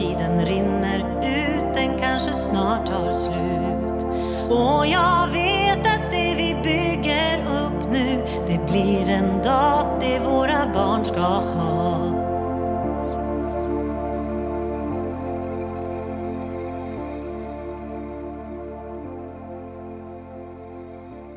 [0.00, 4.04] tiden rinner ut, den kanske snart tar slut.
[4.50, 10.72] Och jag vet att det vi bygger upp nu, det blir en dag det våra
[10.72, 11.96] barn ska ha.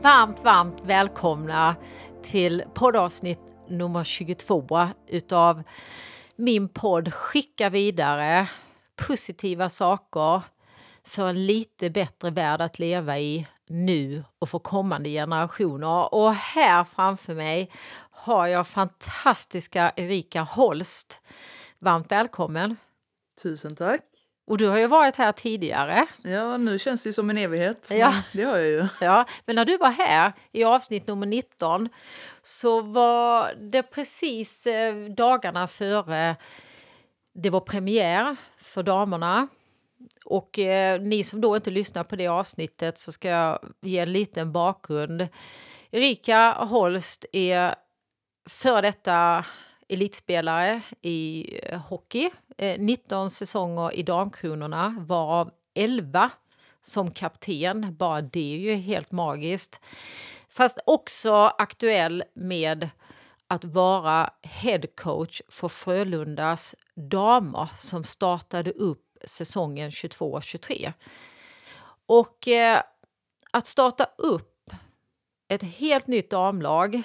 [0.02, 1.76] Varmt, varmt välkomna
[2.22, 5.64] till poddavsnitt nummer 22 utav
[6.36, 8.50] min podd Skicka vidare
[8.96, 10.42] positiva saker
[11.04, 16.14] för en lite bättre värld att leva i nu och för kommande generationer.
[16.14, 17.72] Och här framför mig
[18.12, 21.22] har jag fantastiska Erika Holst.
[21.80, 22.76] Varmt välkommen!
[23.44, 24.13] Tusen tack!
[24.46, 26.06] Och du har ju varit här tidigare.
[26.24, 27.88] Ja, nu känns det som en evighet.
[27.92, 28.14] Ja.
[28.34, 28.88] Det har jag ju.
[29.02, 31.90] Ja, men när du var här i avsnitt nummer 19
[32.42, 36.36] så var det precis eh, dagarna före
[37.34, 39.48] det var premiär för damerna.
[40.26, 44.14] Och eh, ni som då inte lyssnar på det avsnittet så ska jag ge en
[44.14, 45.28] liten bakgrund.
[45.92, 47.76] Erika Holst är
[48.50, 49.46] före detta
[49.90, 52.30] elitspelare i eh, hockey.
[52.58, 56.32] Eh, 19 säsonger i Damkronorna, varav 11
[56.82, 57.96] som kapten.
[57.98, 59.82] Bara det är ju helt magiskt.
[60.50, 62.90] Fast också aktuell med
[63.48, 70.94] att vara headcoach för Frölundas damer som startade upp säsongen 22-23.
[72.06, 72.82] Och eh,
[73.52, 74.72] att starta upp
[75.48, 77.02] ett helt nytt damlag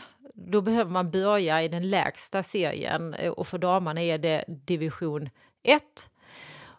[0.47, 5.31] då behöver man börja i den lägsta serien eh, och för damerna är det division
[5.63, 6.11] 1.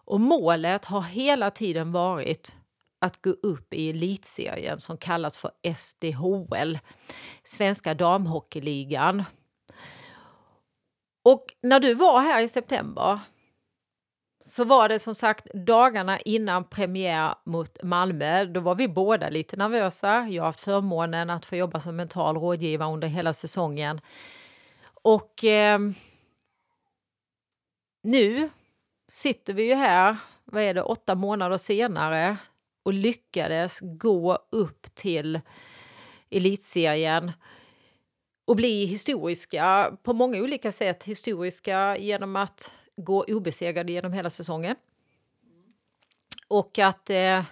[0.06, 2.56] Och målet har hela tiden varit
[3.00, 6.80] att gå upp i elitserien som kallas för SDHL,
[7.44, 9.24] Svenska damhockeyligan.
[11.24, 13.20] Och när du var här i september
[14.42, 18.46] så var det som sagt dagarna innan premiär mot Malmö.
[18.46, 20.28] Då var vi båda lite nervösa.
[20.30, 24.02] Jag har haft förmånen att få jobba som mental rådgivare under hela säsongen.
[25.04, 25.80] Och eh,
[28.04, 28.50] nu
[29.08, 32.38] sitter vi ju här, vad är det, åtta månader senare
[32.84, 35.40] och lyckades gå upp till
[36.30, 37.32] elitserien
[38.46, 41.04] och bli historiska på många olika sätt.
[41.04, 42.74] Historiska genom att
[43.04, 44.76] gå obesegrade genom hela säsongen.
[46.48, 47.44] Och att eh,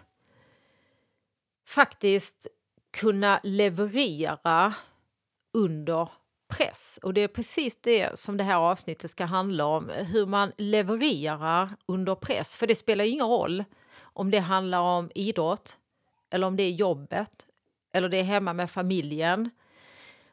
[1.68, 2.48] faktiskt
[2.92, 4.74] kunna leverera
[5.54, 6.10] under
[6.48, 7.00] press.
[7.04, 9.90] Och det är precis det som det här avsnittet ska handla om.
[9.90, 12.58] Hur man levererar under press.
[12.58, 13.64] För det spelar ingen roll
[14.00, 15.78] om det handlar om idrott
[16.30, 17.48] eller om det är jobbet
[17.94, 19.50] eller det är hemma med familjen.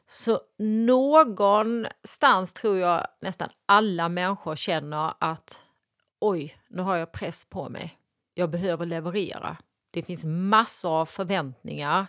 [0.07, 5.63] Så någonstans tror jag nästan alla människor känner att
[6.19, 7.99] oj, nu har jag press på mig.
[8.33, 9.57] Jag behöver leverera.
[9.91, 12.05] Det finns massor av förväntningar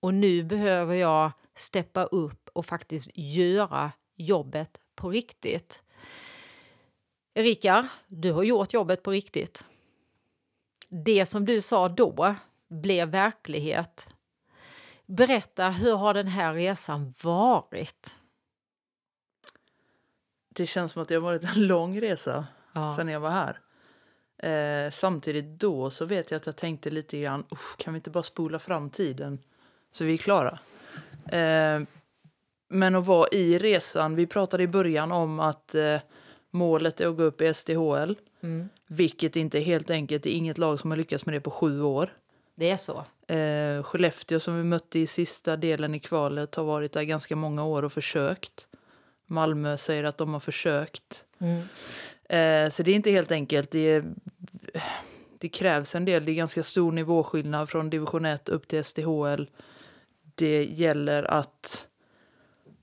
[0.00, 5.82] och nu behöver jag steppa upp och faktiskt göra jobbet på riktigt.
[7.34, 9.64] Erika, du har gjort jobbet på riktigt.
[10.88, 12.34] Det som du sa då
[12.68, 14.14] blev verklighet
[15.06, 18.14] Berätta, hur har den här resan varit?
[20.54, 22.96] Det känns som att det har varit en lång resa Ja.
[22.96, 23.58] sen jag var här.
[24.38, 28.10] Eh, samtidigt då så vet jag att jag tänkte lite grann, "Uff, kan vi inte
[28.10, 29.38] bara spola fram tiden
[29.92, 30.58] så vi är klara?
[31.26, 31.82] Eh,
[32.68, 36.00] men att vara i resan, vi pratade i början om att eh,
[36.50, 38.16] målet är att gå upp i SDHL.
[38.40, 38.68] Mm.
[38.86, 41.50] Vilket inte är helt enkelt, det är inget lag som har lyckats med det på
[41.50, 42.12] sju år.
[42.54, 43.04] Det är så?
[43.34, 47.64] Eh, Skellefteå som vi mötte i sista delen i kvalet har varit där ganska många
[47.64, 48.68] år och försökt.
[49.26, 51.24] Malmö säger att de har försökt.
[51.38, 51.58] Mm.
[52.28, 53.70] Eh, så det är inte helt enkelt.
[53.70, 54.04] Det, är,
[55.38, 56.24] det krävs en del.
[56.24, 59.50] Det är ganska stor nivåskillnad från division 1 upp till SDHL.
[60.34, 61.88] Det gäller att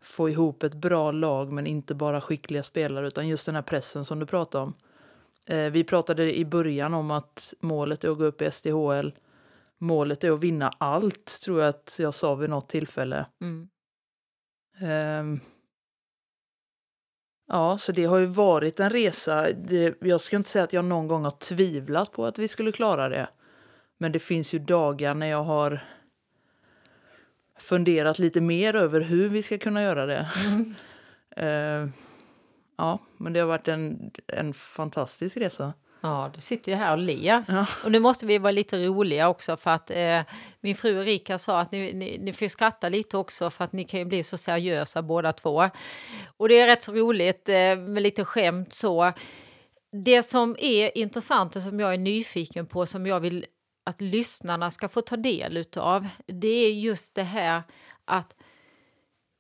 [0.02, 4.06] få ihop ett bra lag men inte bara skickliga spelare utan just den här pressen
[4.06, 4.74] som du pratade om.
[5.46, 9.12] Eh, vi pratade i början om att målet är att gå upp i SDHL.
[9.84, 13.26] Målet är att vinna allt, tror jag att jag sa vid något tillfälle.
[13.42, 13.70] Mm.
[14.80, 15.40] Ehm,
[17.48, 19.52] ja, så det har ju varit en resa.
[19.52, 22.72] Det, jag ska inte säga att jag någon gång har tvivlat på att vi skulle
[22.72, 23.30] klara det.
[23.98, 25.84] Men det finns ju dagar när jag har
[27.60, 30.30] funderat lite mer över hur vi ska kunna göra det.
[30.46, 30.76] Mm.
[31.36, 31.94] Ehm,
[32.78, 35.74] ja, men det har varit en, en fantastisk resa.
[36.02, 37.44] Ja, du sitter ju här och ler.
[37.48, 37.66] Ja.
[37.84, 40.22] Och nu måste vi vara lite roliga också för att eh,
[40.62, 43.84] min fru Erika sa att ni, ni, ni får skratta lite också för att ni
[43.84, 45.70] kan ju bli så seriösa båda två.
[46.38, 49.12] Och det är rätt så roligt eh, med lite skämt så.
[50.06, 53.46] det som är intressant och som jag är nyfiken på, som jag vill
[53.84, 57.64] att lyssnarna ska få ta del utav, det är just det här
[58.06, 58.36] att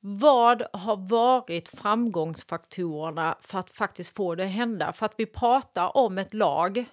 [0.01, 4.93] vad har varit framgångsfaktorerna för att faktiskt få det att hända?
[4.93, 6.85] För att vi pratar om ett lag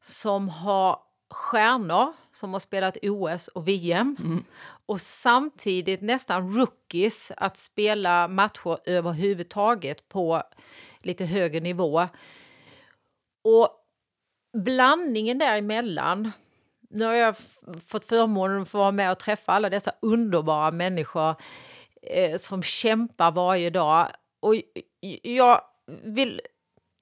[0.00, 0.98] som har
[1.30, 4.44] stjärnor som har spelat OS och VM mm.
[4.86, 10.42] och samtidigt nästan rookies att spela matcher överhuvudtaget på
[11.02, 12.08] lite högre nivå.
[13.42, 13.68] Och
[14.64, 16.32] blandningen däremellan
[16.90, 17.36] nu har jag
[17.86, 21.34] fått förmånen att få vara med och träffa alla dessa underbara människor
[22.06, 24.08] eh, som kämpar varje dag.
[24.40, 24.54] Och
[25.22, 25.60] jag
[26.02, 26.40] vill,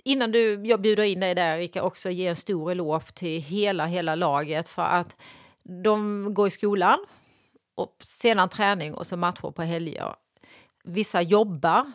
[0.04, 3.86] innan du, jag bjuder in dig där Erika, också ge en stor eloge till hela,
[3.86, 5.16] hela laget för att
[5.82, 6.98] de går i skolan
[7.74, 10.14] och sedan träning och så matcher på helger.
[10.84, 11.92] Vissa jobbar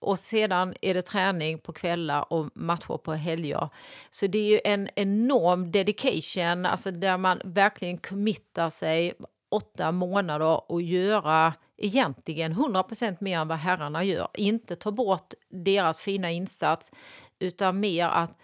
[0.00, 3.68] och sedan är det träning på kvällar och matcher på helger.
[4.10, 9.14] Så det är ju en enorm dedication, alltså där man verkligen committar sig
[9.50, 14.28] åtta månader och göra egentligen 100% mer än vad herrarna gör.
[14.34, 16.92] Inte ta bort deras fina insats,
[17.38, 18.38] utan mer att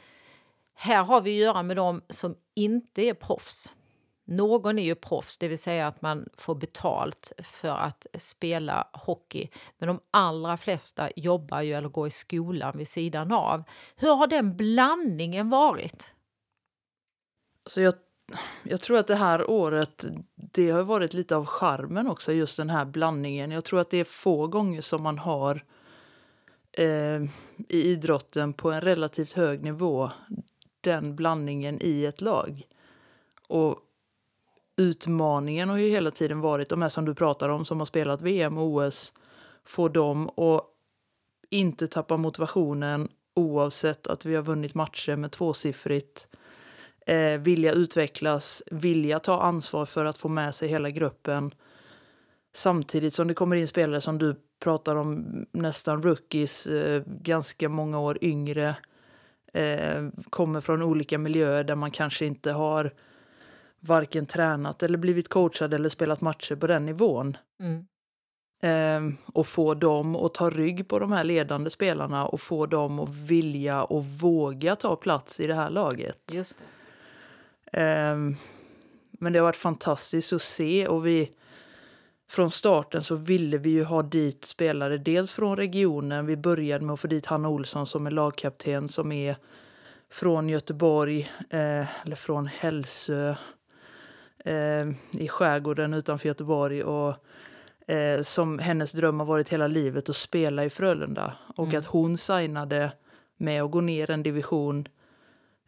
[0.75, 3.73] här har vi att göra med dem som inte är proffs.
[4.25, 9.49] Någon är ju proffs, det vill säga att man får betalt för att spela hockey.
[9.79, 13.65] Men de allra flesta jobbar ju eller går i skolan vid sidan av.
[13.97, 16.15] Hur har den blandningen varit?
[17.67, 17.95] Så jag,
[18.63, 22.71] jag tror att det här året, det har varit lite av charmen också, just den
[22.71, 23.51] här blandningen.
[23.51, 25.65] Jag tror att det är få gånger som man har
[26.73, 27.23] eh,
[27.69, 30.11] i idrotten på en relativt hög nivå
[30.81, 32.63] den blandningen i ett lag.
[33.49, 33.79] Och
[34.77, 38.23] utmaningen har ju hela tiden varit, de här som du pratar om, som har spelat
[38.23, 39.13] VM och OS,
[39.65, 40.65] få dem att
[41.51, 46.29] inte tappa motivationen oavsett att vi har vunnit matcher med tvåsiffrigt.
[47.09, 51.55] Eh, vilja utvecklas, vilja ta ansvar för att få med sig hela gruppen.
[52.55, 58.01] Samtidigt som det kommer in spelare som du pratar om, nästan rookies, eh, ganska många
[58.01, 58.77] år yngre.
[59.53, 62.95] Eh, kommer från olika miljöer där man kanske inte har
[63.81, 67.37] varken tränat eller blivit coachad eller spelat matcher på den nivån.
[67.61, 67.87] Mm.
[68.63, 72.99] Eh, och få dem att ta rygg på de här ledande spelarna och få dem
[72.99, 76.19] att vilja och våga ta plats i det här laget.
[76.33, 76.65] Just det.
[77.77, 78.17] Eh,
[79.19, 81.31] men det har varit fantastiskt att se och vi
[82.29, 86.27] från starten så ville vi ju ha dit spelare dels från regionen.
[86.27, 89.37] Vi började med att få dit Hanna Olsson som är lagkapten som är
[90.11, 91.21] från Göteborg,
[91.51, 93.35] eh, eller från Hälsö
[94.45, 96.83] eh, i skärgården utanför Göteborg.
[96.83, 97.15] Och,
[97.91, 101.33] eh, som hennes dröm har varit hela livet att spela i Frölunda.
[101.57, 101.79] Och mm.
[101.79, 102.93] att hon signade
[103.37, 104.89] med att gå ner en division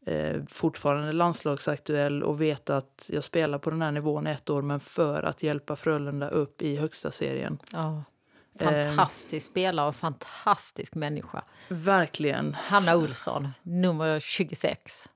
[0.09, 4.81] eh, fortfarande landslagsaktuell och vet att jag spelar på den här nivån ett år men
[4.81, 7.59] för att hjälpa Frölunda upp i högsta serien.
[7.73, 8.05] Ja.
[8.59, 11.43] Fantastisk eh, spelare och fantastisk människa.
[11.69, 12.55] Verkligen.
[12.55, 15.09] Hanna Olsson, nummer 26.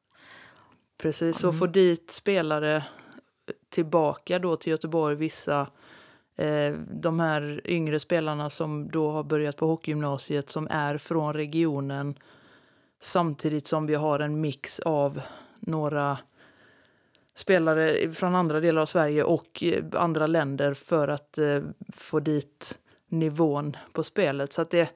[0.98, 1.58] Precis, mm.
[1.58, 2.84] få dit spelare
[3.70, 5.60] tillbaka då till Göteborg, vissa
[6.36, 12.14] eh, de här yngre spelarna som då har börjat på hockeygymnasiet som är från regionen
[13.02, 15.20] samtidigt som vi har en mix av
[15.60, 16.18] några
[17.34, 21.62] spelare från andra delar av Sverige och eh, andra länder för att eh,
[21.96, 22.78] få dit
[23.08, 24.52] nivån på spelet.
[24.52, 24.90] Så att det,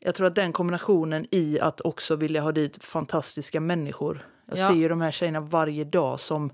[0.00, 4.26] jag tror att den kombinationen i att också vilja ha dit fantastiska människor.
[4.46, 4.68] Jag ja.
[4.68, 6.50] ser ju de här tjejerna varje dag som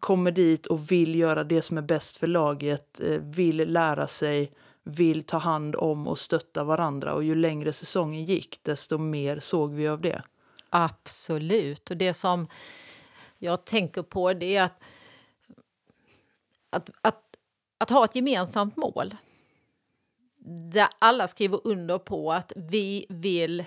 [0.00, 4.52] kommer dit och vill göra det som är bäst för laget, eh, vill lära sig,
[4.88, 7.14] vill ta hand om och stötta varandra.
[7.14, 10.22] Och ju längre säsongen gick, desto mer såg vi av det.
[10.70, 11.90] Absolut.
[11.90, 12.48] Och det som
[13.38, 14.82] jag tänker på det är att,
[16.70, 17.22] att, att,
[17.78, 19.14] att ha ett gemensamt mål
[20.72, 23.64] där alla skriver under på att vi vill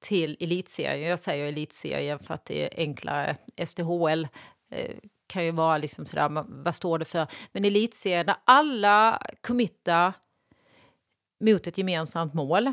[0.00, 1.08] till elitserien.
[1.10, 3.36] Jag säger elitserien för att det är enklare.
[3.64, 4.28] SDHL
[4.70, 4.96] eh,
[5.32, 7.26] kan ju vara liksom sådär, vad står det för?
[7.52, 10.12] Men elitserien där alla committar
[11.40, 12.72] mot ett gemensamt mål.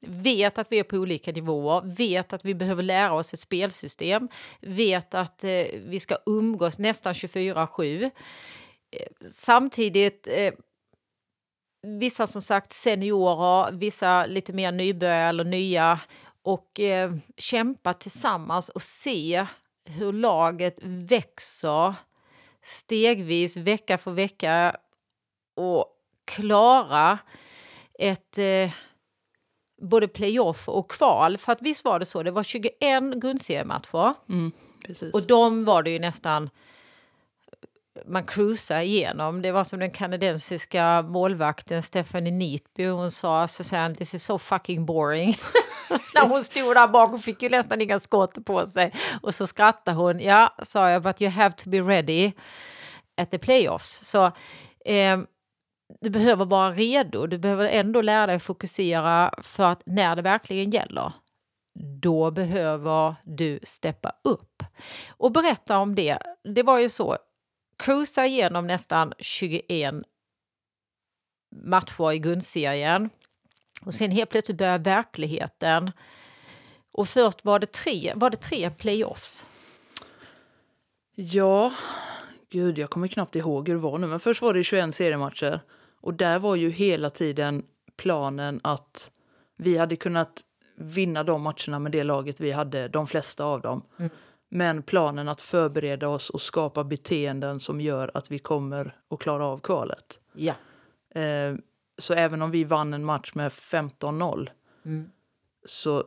[0.00, 4.28] Vet att vi är på olika nivåer, vet att vi behöver lära oss ett spelsystem,
[4.60, 8.02] vet att eh, vi ska umgås nästan 24-7.
[8.04, 8.10] Eh,
[9.30, 10.52] samtidigt eh,
[11.82, 16.00] vissa som sagt seniorer, vissa lite mer nybörjare eller nya
[16.42, 19.46] och eh, kämpa tillsammans och se
[19.84, 21.94] hur laget växer
[22.62, 24.76] stegvis vecka för vecka
[25.54, 25.86] och
[26.24, 27.18] klara
[27.98, 28.70] ett eh,
[29.82, 31.38] både playoff och kval.
[31.38, 32.72] För att visst var det så, det var 21
[33.16, 34.14] grundseriematcher.
[34.28, 34.52] Mm.
[35.12, 36.50] Och de var det ju nästan
[38.06, 39.42] man cruisade igenom.
[39.42, 42.86] Det var som den kanadensiska målvakten Stephanie Neatby.
[42.86, 45.36] Hon sa Susanne, this is so fucking boring.
[46.14, 48.92] När hon stod där bak och fick ju nästan inga skott på sig.
[49.22, 50.20] Och så skrattade hon.
[50.20, 52.32] Ja, sa jag, but you have to be ready
[53.16, 54.08] at the playoffs.
[54.08, 54.24] Så
[54.84, 55.18] eh,
[56.00, 57.26] du behöver vara redo.
[57.26, 61.12] Du behöver ändå lära dig fokusera för att när det verkligen gäller,
[62.00, 64.62] då behöver du steppa upp.
[65.10, 66.18] Och berätta om det.
[66.54, 67.16] Det var ju så,
[67.76, 69.94] cruisa igenom nästan 21
[71.52, 73.10] matcher i grundserien.
[73.86, 75.90] Och sen helt plötsligt börjar verkligheten.
[76.92, 79.44] Och först var det tre, var det tre playoffs.
[81.14, 81.72] Ja,
[82.50, 84.06] gud jag kommer knappt ihåg hur det var nu.
[84.06, 85.60] Men först var det 21 seriematcher.
[86.00, 87.62] Och där var ju hela tiden
[87.96, 89.12] planen att
[89.56, 90.40] vi hade kunnat
[90.74, 93.82] vinna de matcherna med det laget vi hade, de flesta av dem.
[93.98, 94.10] Mm.
[94.54, 99.46] Men planen att förbereda oss och skapa beteenden som gör att vi kommer att klara
[99.46, 100.18] av kvalet.
[100.32, 100.54] Ja.
[101.20, 101.54] Eh,
[101.98, 104.50] så även om vi vann en match med 15-0
[104.84, 105.10] mm.
[105.64, 106.04] så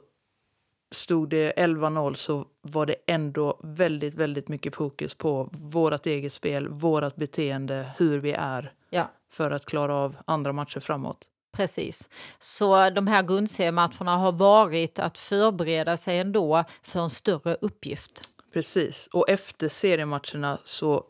[0.92, 6.68] stod det 11-0 så var det ändå väldigt, väldigt mycket fokus på vårt eget spel,
[6.68, 9.12] vårt beteende, hur vi är ja.
[9.32, 11.28] för att klara av andra matcher framåt.
[11.52, 12.10] Precis.
[12.40, 18.35] Så de här grundseriematcherna har varit att förbereda sig ändå för en större uppgift.
[18.56, 19.08] Precis.
[19.08, 21.06] Och efter seriematcherna så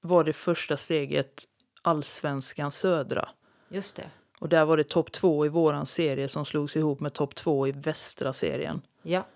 [0.00, 1.44] var det första steget
[1.82, 3.28] allsvenskan södra.
[3.68, 4.10] Just det.
[4.40, 7.68] Och där var det topp två i våran serie som slogs ihop med topp två
[7.68, 8.82] i västra serien.
[9.02, 9.26] Ja.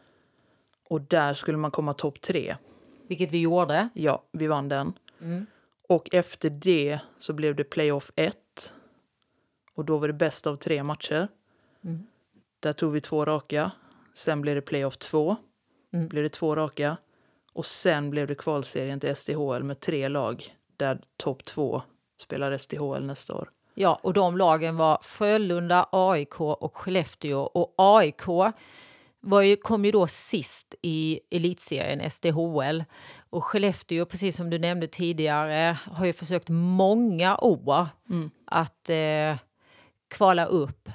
[0.89, 2.57] Och där skulle man komma topp tre.
[3.09, 3.89] Vilket vi gjorde.
[3.95, 4.93] Ja, vi vann den.
[5.21, 5.47] Mm.
[5.89, 8.75] Och efter det så blev det playoff 1.
[9.75, 11.29] Och då var det bäst av tre matcher.
[11.85, 12.07] Mm.
[12.61, 13.71] Där tog vi två raka.
[14.15, 15.37] Sen blev det playoff 2.
[15.93, 16.09] Mm.
[16.09, 16.97] Blev det två raka.
[17.59, 21.83] Och sen blev det kvalserien till SDHL med tre lag där topp två
[22.23, 23.51] spelar SDHL nästa år.
[23.75, 27.41] Ja, och de lagen var Frölunda, AIK och Skellefteå.
[27.41, 28.27] Och AIK
[29.21, 32.85] var ju, kom ju då sist i elitserien SDHL.
[33.31, 38.31] Och Skellefteå, precis som du nämnde tidigare, har ju försökt många år mm.
[38.45, 39.37] att eh,
[40.09, 40.89] kvala upp.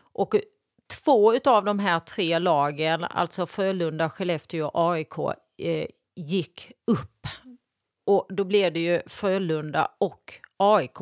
[0.00, 0.34] Och
[1.04, 5.18] två av de här tre lagen, alltså Frölunda, Skellefteå och AIK,
[5.58, 5.86] eh,
[6.18, 7.26] gick upp.
[8.06, 10.98] Och då blev det ju Frölunda och AIK.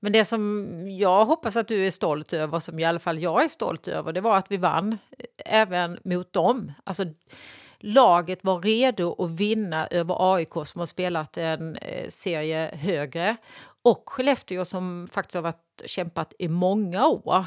[0.00, 0.66] Men det som
[0.98, 4.12] jag hoppas att du är stolt över, som i alla fall jag är stolt över,
[4.12, 5.26] det var att vi vann eh,
[5.60, 6.72] även mot dem.
[6.84, 7.04] Alltså,
[7.78, 13.36] laget var redo att vinna över AIK som har spelat en eh, serie högre
[13.82, 17.44] och Skellefteå som faktiskt har varit, kämpat i många år.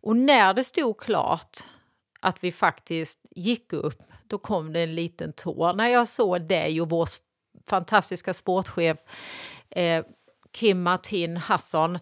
[0.00, 1.58] Och när det stod klart
[2.20, 5.72] att vi faktiskt gick upp, då kom det en liten tår.
[5.72, 7.08] När jag såg dig och vår
[7.66, 8.98] fantastiska sportchef
[9.70, 10.04] eh,
[10.52, 11.98] Kim Martin Hasson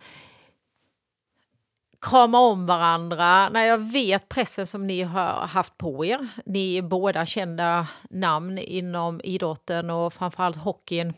[2.00, 3.48] krama om varandra.
[3.48, 6.28] När jag vet pressen som ni har haft på er.
[6.44, 11.14] Ni är båda kända namn inom idrotten och framförallt hockeyn.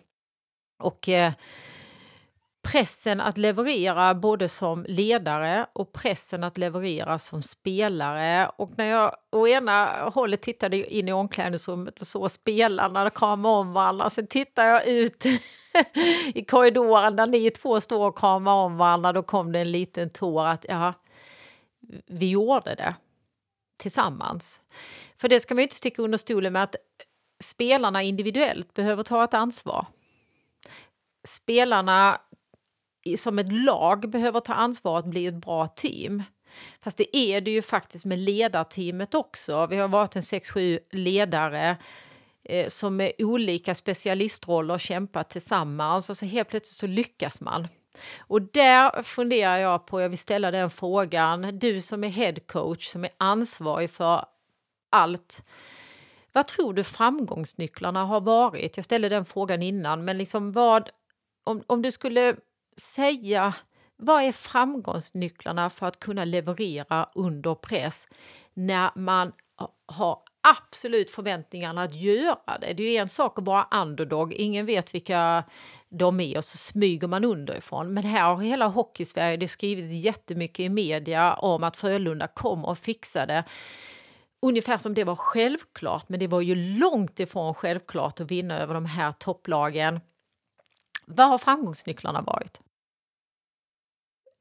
[0.78, 1.32] Och eh,
[2.62, 8.50] pressen att leverera både som ledare och pressen att leverera som spelare.
[8.56, 13.72] Och när jag å ena hållet tittade in i omklädningsrummet och såg spelarna krama om
[13.72, 15.24] varandra, så tittar jag ut
[16.34, 20.10] i korridoren där ni två står och kramar om varandra, då kom det en liten
[20.10, 20.92] tår att ja,
[22.06, 22.94] vi gjorde det
[23.78, 24.60] tillsammans.
[25.20, 26.76] För det ska man inte sticka under stolen med att
[27.44, 29.86] spelarna individuellt behöver ta ett ansvar.
[31.24, 32.20] Spelarna
[33.16, 36.22] som ett lag behöver ta ansvar att bli ett bra team.
[36.80, 39.66] Fast det är det ju faktiskt med ledarteamet också.
[39.66, 41.76] Vi har varit en 6-7 ledare
[42.44, 47.68] eh, som med olika specialistroller kämpat tillsammans och så helt plötsligt så lyckas man.
[48.18, 53.04] Och där funderar jag på, jag vill ställa den frågan, du som är headcoach som
[53.04, 54.24] är ansvarig för
[54.90, 55.44] allt.
[56.32, 58.76] Vad tror du framgångsnycklarna har varit?
[58.76, 60.90] Jag ställde den frågan innan, men liksom vad,
[61.44, 62.36] om, om du skulle
[62.80, 63.54] säga
[63.96, 68.06] vad är framgångsnycklarna för att kunna leverera under press
[68.54, 69.32] när man
[69.86, 72.72] har absolut förväntningarna att göra det.
[72.72, 75.44] Det är ju en sak att vara underdog, ingen vet vilka
[75.88, 77.94] de är och så smyger man underifrån.
[77.94, 82.78] Men här har hela Hockeysverige det skrivits jättemycket i media om att Frölunda kommer och
[82.78, 83.44] fixade.
[84.42, 88.74] Ungefär som det var självklart, men det var ju långt ifrån självklart att vinna över
[88.74, 90.00] de här topplagen.
[91.06, 92.60] Vad har framgångsnycklarna varit?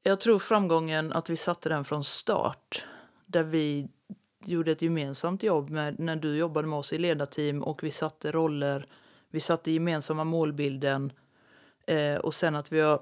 [0.07, 2.83] Jag tror framgången, att vi satte den från start.
[3.25, 3.87] där vi
[4.45, 8.31] gjorde ett gemensamt jobb med när du jobbade med oss i ledarteam och vi satte
[8.31, 8.85] roller,
[9.29, 11.11] vi satte gemensamma målbilden
[11.87, 13.01] eh, och sen att vi har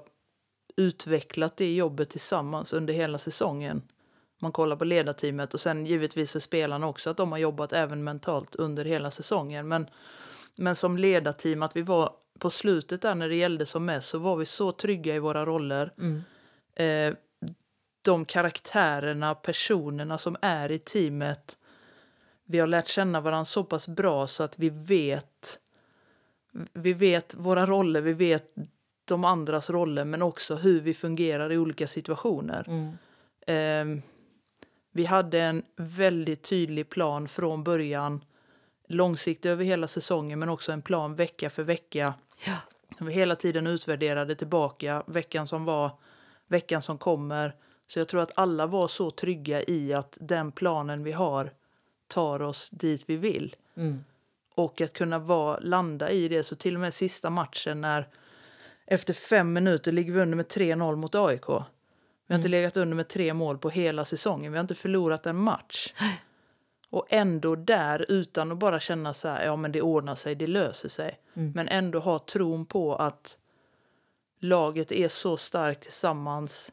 [0.76, 3.82] utvecklat det jobbet tillsammans under hela säsongen.
[4.38, 8.04] Man kollar på ledarteamet och sen givetvis för spelarna också att de har jobbat även
[8.04, 9.68] mentalt under hela säsongen.
[9.68, 9.86] Men,
[10.56, 14.18] men som ledarteam att vi var på slutet där när det gällde som mest så
[14.18, 15.92] var vi så trygga i våra roller.
[15.98, 16.22] Mm.
[16.76, 17.14] Eh,
[18.02, 21.58] de karaktärerna, personerna som är i teamet.
[22.44, 25.60] Vi har lärt känna varandra så pass bra så att vi vet
[26.72, 28.54] vi vet våra roller, vi vet
[29.04, 32.66] de andras roller men också hur vi fungerar i olika situationer.
[32.68, 32.96] Mm.
[33.46, 34.02] Eh,
[34.92, 38.24] vi hade en väldigt tydlig plan från början.
[38.88, 42.14] Långsiktig över hela säsongen men också en plan vecka för vecka.
[42.46, 42.56] Ja.
[42.98, 45.90] Vi hela tiden utvärderade tillbaka veckan som var,
[46.48, 47.54] veckan som kommer.
[47.86, 51.52] Så jag tror att alla var så trygga i att den planen vi har
[52.08, 53.56] tar oss dit vi vill.
[53.76, 54.04] Mm.
[54.54, 56.42] Och att kunna vara, landa i det.
[56.42, 58.08] Så till och med sista matchen när
[58.86, 61.48] efter fem minuter ligger vi under med 3-0 mot AIK.
[62.26, 64.52] Vi har inte legat under med tre mål på hela säsongen.
[64.52, 65.94] Vi har inte förlorat en match.
[66.90, 70.46] Och ändå där, utan att bara känna så här, ja men det ordnar sig, det
[70.46, 71.20] löser sig.
[71.54, 73.38] Men ändå ha tron på att
[74.38, 76.72] laget är så starkt tillsammans.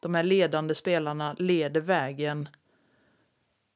[0.00, 2.48] De här ledande spelarna leder vägen.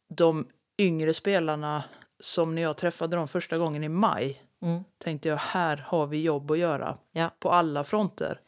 [0.08, 0.46] De
[0.78, 1.84] yngre spelarna,
[2.20, 4.84] som när jag träffade dem första gången i maj, Mm.
[4.98, 7.30] tänkte jag här har vi jobb att göra Ja.
[7.38, 8.40] på alla fronter.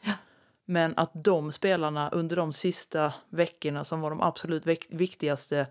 [0.65, 5.67] Men att de spelarna under de sista veckorna som var de absolut vik- viktigaste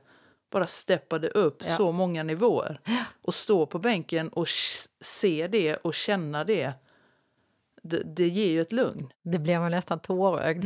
[0.51, 1.77] bara steppade upp Ja.
[1.77, 2.81] så många nivåer.
[3.23, 4.49] Och stå på bänken och
[5.01, 6.73] se det och känna det.
[7.83, 9.13] Det, det ger ju ett lugn.
[9.23, 10.65] Det blev man nästan tårögd.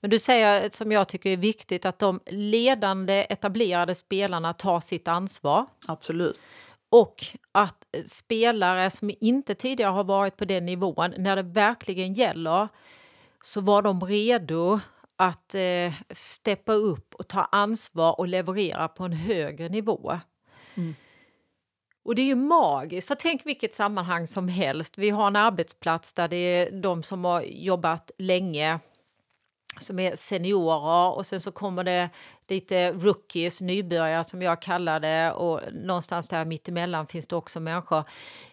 [0.00, 5.08] Men du säger, som jag tycker är viktigt, att de ledande etablerade spelarna tar sitt
[5.08, 5.66] ansvar.
[5.86, 6.40] Absolut.
[6.88, 12.68] Och att spelare som inte tidigare har varit på den nivån, när det verkligen gäller
[13.44, 14.80] så var de redo
[15.16, 20.20] att eh, steppa upp och ta ansvar och leverera på en högre nivå.
[22.06, 24.98] Och det är ju magiskt, för tänk vilket sammanhang som helst.
[24.98, 28.78] Vi har en arbetsplats där det är de som har jobbat länge
[29.78, 32.10] som är seniorer och sen så kommer det
[32.48, 38.04] lite rookies, nybörjare som jag kallar det och någonstans där mittemellan finns det också människor.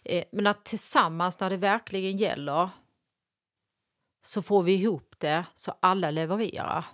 [0.03, 2.69] Eh, men att tillsammans när det verkligen gäller
[4.25, 6.85] så får vi ihop det så alla levererar.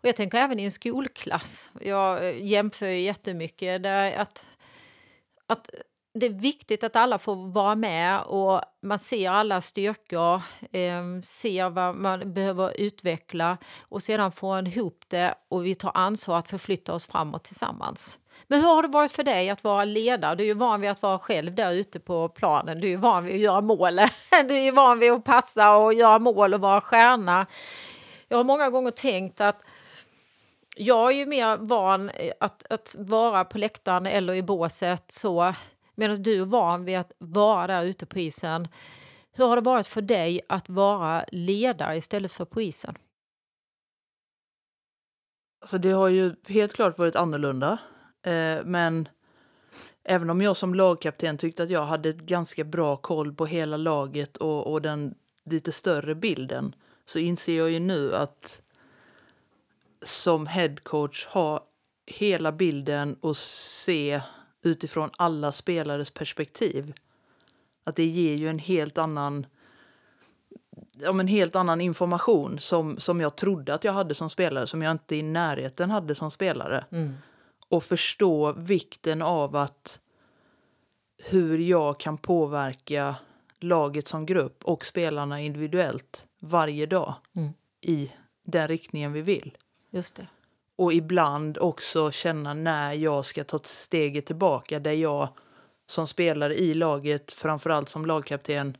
[0.00, 1.70] Och jag tänker även i en skolklass.
[1.80, 4.46] Jag eh, jämför ju jättemycket där att,
[5.48, 5.70] att
[6.14, 11.70] det är viktigt att alla får vara med och man ser alla styrkor, eh, ser
[11.70, 16.50] vad man behöver utveckla och sedan får man ihop det och vi tar ansvar att
[16.50, 18.18] förflytta oss framåt tillsammans.
[18.46, 20.34] Men hur har det varit för dig att vara ledare?
[20.34, 22.80] Du är ju van vid att vara själv där ute på planen.
[22.80, 23.96] Du är ju van vid att göra mål.
[24.48, 27.46] Du är ju van vid att passa och göra mål och vara stjärna.
[28.28, 29.62] Jag har många gånger tänkt att
[30.78, 35.54] jag är ju mer van eh, att, att vara på läktaren eller i båset så
[35.94, 38.68] medan du är van vid att vara där ute på isen.
[39.32, 42.94] Hur har det varit för dig att vara ledare istället för på isen?
[45.60, 47.78] Alltså det har ju helt klart varit annorlunda.
[48.22, 49.08] Eh, men
[50.04, 53.76] även om jag som lagkapten tyckte att jag hade ett ganska bra koll på hela
[53.76, 55.14] laget och, och den
[55.44, 58.62] lite större bilden så inser jag ju nu att
[60.02, 61.64] som headcoach ha
[62.06, 64.20] hela bilden och se
[64.62, 66.94] utifrån alla spelares perspektiv.
[67.84, 69.46] Att det ger ju en helt annan
[71.00, 74.82] ja, men helt annan information som, som jag trodde att jag hade som spelare som
[74.82, 76.84] jag inte i närheten hade som spelare.
[77.68, 80.00] Och förstå vikten av att
[81.24, 83.16] hur jag kan påverka
[83.60, 87.50] laget som grupp och spelarna individuellt varje dag Mm.
[87.80, 88.12] i
[88.44, 89.56] den riktningen vi vill.
[89.90, 90.26] Just det.
[90.76, 95.28] Och ibland också känna när jag ska ta steget tillbaka där jag
[95.86, 98.76] som spelare i laget, framförallt som lagkapten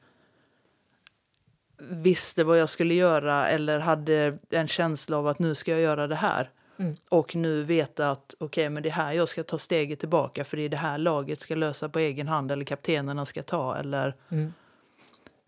[1.78, 6.06] visste vad jag skulle göra eller hade en känsla av att nu ska jag göra
[6.06, 6.50] det här.
[6.76, 6.96] Mm.
[7.08, 10.56] Och nu veta att okej, men det är här jag ska ta steget tillbaka för
[10.56, 13.76] det är det här laget ska lösa på egen hand eller kaptenerna ska ta.
[13.76, 14.52] Eller, Mm.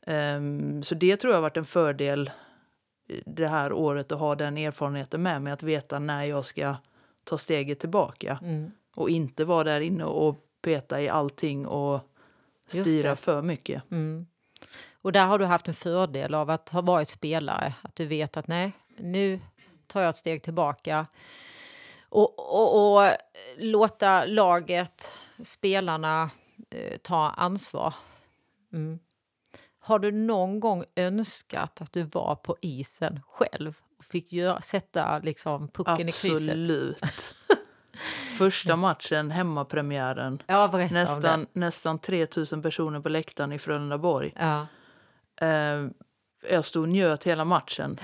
[0.07, 2.31] Ehm, så det tror jag har varit en fördel
[3.27, 5.53] det här året att ha den erfarenheten med mig.
[5.53, 6.77] Att veta när jag ska
[7.25, 8.38] ta steget tillbaka.
[8.42, 8.70] Mm.
[8.94, 12.01] Och inte vara där inne och peta i allting och
[12.66, 13.90] styra för mycket.
[13.90, 14.27] Mm.
[15.03, 17.75] Och där har du haft en fördel av att ha varit spelare.
[17.83, 19.40] Att du vet att nej, nu
[19.87, 21.07] tar jag ett steg tillbaka.
[22.09, 23.11] Och, och, och
[23.57, 26.31] låta laget, spelarna,
[26.70, 27.94] eh, ta ansvar.
[28.73, 28.99] Mm.
[29.90, 35.18] Har du någon gång önskat att du var på isen själv och fick göra, sätta
[35.18, 36.96] liksom pucken Absolut.
[36.96, 37.35] i krysset?
[38.38, 40.42] Första matchen, hemmapremiären.
[40.46, 44.35] Ja, Nästan, nästan 3000 personer på läktaren i Frölundaborg.
[44.37, 44.66] Ja.
[45.46, 45.88] Eh,
[46.50, 48.00] jag stod och njöt hela matchen.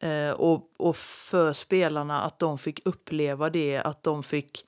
[0.00, 4.64] Eh, och, och för spelarna att de fick uppleva det, att de fick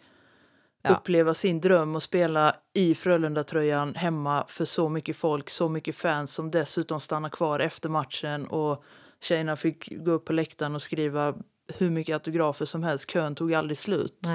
[0.83, 0.91] Ja.
[0.91, 6.33] uppleva sin dröm och spela i Frölunda-tröjan hemma för så mycket folk, så mycket fans
[6.33, 8.47] som dessutom stannar kvar efter matchen.
[8.47, 8.85] Och
[9.21, 11.35] tjejerna fick gå upp på läktaren och skriva
[11.75, 13.11] hur mycket autografer som helst.
[13.11, 14.27] Kön tog aldrig slut.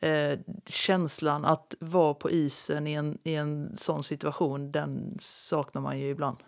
[0.00, 5.98] Eh, känslan att vara på isen i en, i en sån situation, den saknar man
[5.98, 6.38] ju ibland.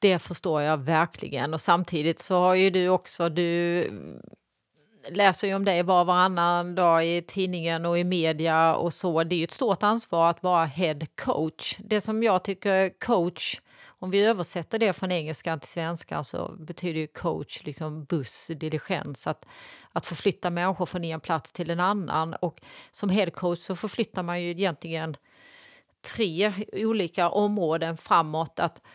[0.00, 1.54] Det förstår jag verkligen.
[1.54, 3.90] Och samtidigt så har ju du också, du
[5.08, 9.24] läser ju om dig var och varannan dag i tidningen och i media och så.
[9.24, 11.76] Det är ju ett stort ansvar att vara head coach.
[11.78, 17.00] Det som jag tycker coach, om vi översätter det från engelska till svenska så betyder
[17.00, 19.46] ju coach liksom buss, diligens, att,
[19.92, 22.34] att förflytta människor från en plats till en annan.
[22.34, 22.60] Och
[22.90, 25.16] som head coach så förflyttar man ju egentligen
[26.14, 28.60] tre olika områden framåt.
[28.60, 28.90] Att eh,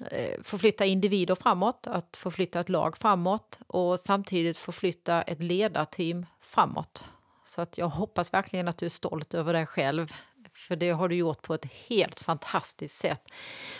[0.00, 7.04] Eh, förflytta individer framåt, att förflytta ett lag framåt och samtidigt förflytta ett ledarteam framåt.
[7.46, 10.12] Så att jag hoppas verkligen att du är stolt över dig själv.
[10.54, 13.22] För det har du gjort på ett helt fantastiskt sätt.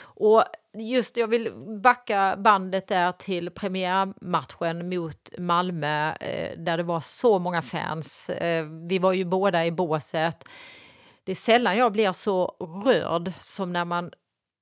[0.00, 7.00] Och just, jag vill backa bandet där till premiärmatchen mot Malmö eh, där det var
[7.00, 8.30] så många fans.
[8.30, 10.48] Eh, vi var ju båda i båset.
[11.24, 14.10] Det är sällan jag blir så rörd som när man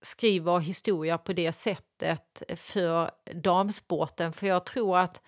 [0.03, 4.33] skriver historia på det sättet för damsporten.
[4.33, 5.23] För jag tror att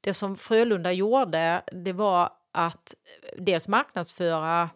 [0.00, 2.94] det som Frölunda gjorde, det var att
[3.38, 4.70] dels marknadsföra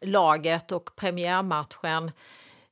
[0.00, 2.10] laget och premiärmatchen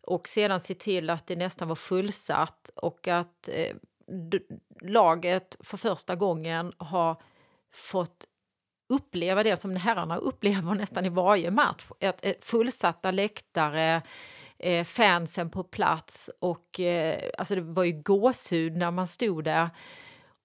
[0.00, 3.76] och sedan se till att det nästan var fullsatt och att eh,
[4.81, 7.22] laget för första gången har
[7.72, 8.26] fått
[8.88, 11.87] uppleva det som herrarna upplever nästan i varje match.
[12.00, 14.03] Ett, ett fullsatta läktare,
[14.61, 19.70] eh, fansen på plats och eh, alltså det var ju gåshud när man stod där.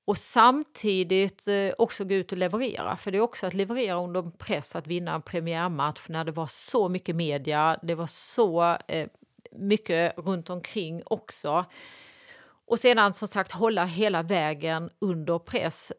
[0.07, 4.21] Och samtidigt eh, också gå ut och leverera, för det är också att leverera under
[4.37, 9.07] press att vinna en premiärmatch när det var så mycket media, det var så eh,
[9.51, 11.65] mycket runt omkring också.
[12.67, 15.93] Och sedan som sagt hålla hela vägen under press.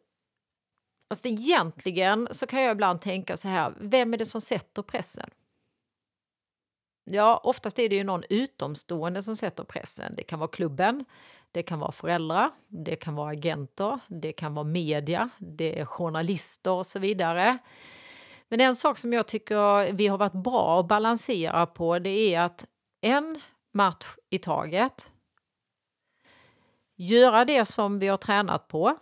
[1.11, 5.31] Alltså egentligen så kan jag ibland tänka så här, vem är det som sätter pressen?
[7.11, 10.15] Ja, oftast är det ju någon utomstående som sätter pressen.
[10.17, 11.05] Det kan vara klubben,
[11.53, 16.73] det kan vara föräldrar, det kan vara agenter, det kan vara media, det är journalister
[16.73, 17.59] och så vidare.
[18.49, 22.41] Men en sak som jag tycker vi har varit bra att balansera på det är
[22.41, 22.67] att
[23.01, 23.41] en
[23.73, 25.13] match i taget.
[26.97, 28.97] Göra det som vi har tränat på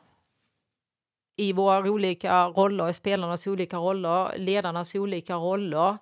[1.37, 5.99] i våra olika roller, i spelarnas olika roller, ledarnas olika roller.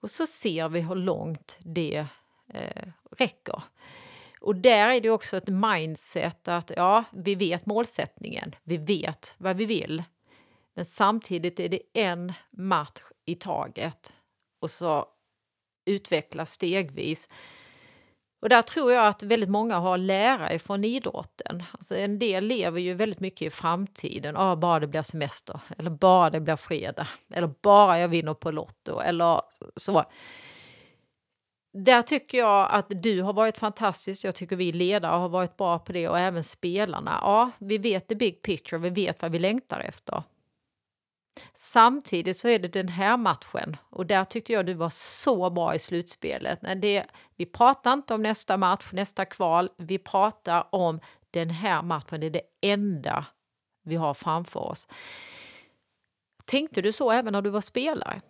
[0.00, 2.06] Och så ser vi hur långt det
[2.48, 3.62] eh, räcker.
[4.40, 9.56] Och där är det också ett mindset att ja, vi vet målsättningen, vi vet vad
[9.56, 10.02] vi vill.
[10.74, 14.14] Men samtidigt är det en match i taget
[14.60, 15.06] och så
[15.84, 17.28] utvecklas stegvis.
[18.40, 21.62] Och där tror jag att väldigt många har lära från idrotten.
[21.72, 24.36] Alltså en del lever ju väldigt mycket i framtiden.
[24.36, 28.50] Ah, bara det blir semester, eller bara det blir fredag, eller bara jag vinner på
[28.50, 29.40] Lotto, eller
[29.76, 30.04] så.
[31.72, 34.24] Där tycker jag att du har varit fantastisk.
[34.24, 37.18] Jag tycker vi ledare har varit bra på det och även spelarna.
[37.22, 40.22] Ja, vi vet the big picture, vi vet vad vi längtar efter.
[41.54, 45.74] Samtidigt så är det den här matchen och där tyckte jag du var så bra
[45.74, 46.60] i slutspelet.
[46.76, 52.20] Det, vi pratar inte om nästa match, nästa kval, vi pratar om den här matchen.
[52.20, 53.26] Det är det enda
[53.82, 54.88] vi har framför oss.
[56.44, 58.20] Tänkte du så även när du var spelare?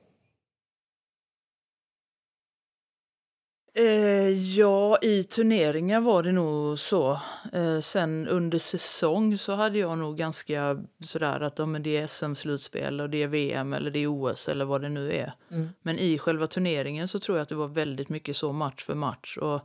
[4.57, 7.21] Ja, i turneringar var det nog så.
[7.53, 12.07] Eh, sen under säsong så hade jag nog ganska sådär att ja, men det är
[12.07, 15.33] SM-slutspel och det är VM eller det är OS eller vad det nu är.
[15.51, 15.69] Mm.
[15.83, 18.95] Men i själva turneringen så tror jag att det var väldigt mycket så match för
[18.95, 19.37] match.
[19.37, 19.61] Och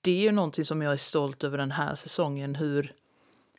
[0.00, 2.54] det är ju någonting som jag är stolt över den här säsongen.
[2.54, 2.92] Hur,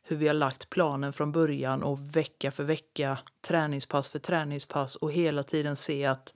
[0.03, 5.11] hur vi har lagt planen från början och vecka för vecka, träningspass för träningspass och
[5.11, 6.33] hela tiden se att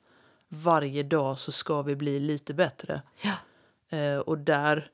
[0.53, 3.01] varje dag så ska vi bli lite bättre.
[3.21, 3.33] Ja.
[3.97, 4.89] Eh, och där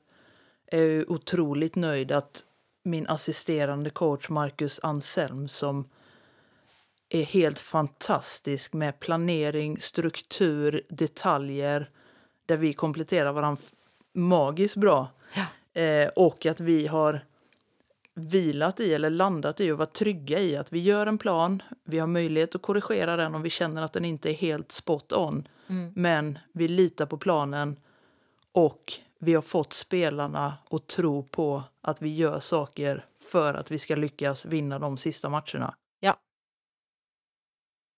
[0.66, 2.44] är jag otroligt nöjd att
[2.82, 5.88] min assisterande coach Marcus Anselm som
[7.08, 11.90] är helt fantastisk med planering, struktur, detaljer
[12.46, 13.62] där vi kompletterar varandra
[14.12, 15.08] magiskt bra.
[15.34, 15.80] Ja.
[15.80, 17.24] Eh, och att vi har
[18.18, 21.62] vilat i eller landat i och varit trygga i att vi gör en plan.
[21.84, 25.12] Vi har möjlighet att korrigera den om vi känner att den inte är helt spot
[25.12, 25.48] on.
[25.68, 25.92] Mm.
[25.96, 27.80] Men vi litar på planen
[28.52, 33.78] och vi har fått spelarna att tro på att vi gör saker för att vi
[33.78, 35.74] ska lyckas vinna de sista matcherna.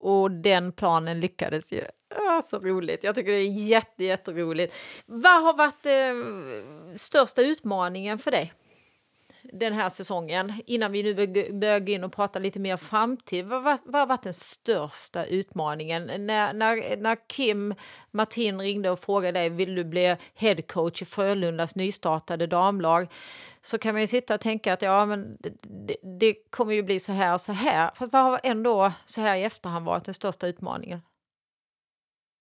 [0.01, 1.81] Och den planen lyckades ju.
[2.15, 3.03] Ja, så roligt.
[3.03, 4.75] Jag tycker det är jätte, jätteroligt.
[5.05, 8.53] Vad har varit eh, största utmaningen för dig
[9.51, 10.53] den här säsongen?
[10.65, 11.13] Innan vi nu
[11.53, 13.45] börjar gå in och prata lite mer framtid.
[13.45, 16.03] Vad, vad, vad har varit den största utmaningen?
[16.05, 17.75] När, när, när Kim
[18.11, 23.07] Martin ringde och frågade dig vill du bli headcoach i Frölundas nystartade damlag
[23.61, 26.83] så kan man ju sitta och tänka att ja, men det, det, det kommer ju
[26.83, 27.91] bli så här och så här.
[27.95, 31.01] Fast vad har ändå så här i efterhand varit den största utmaningen?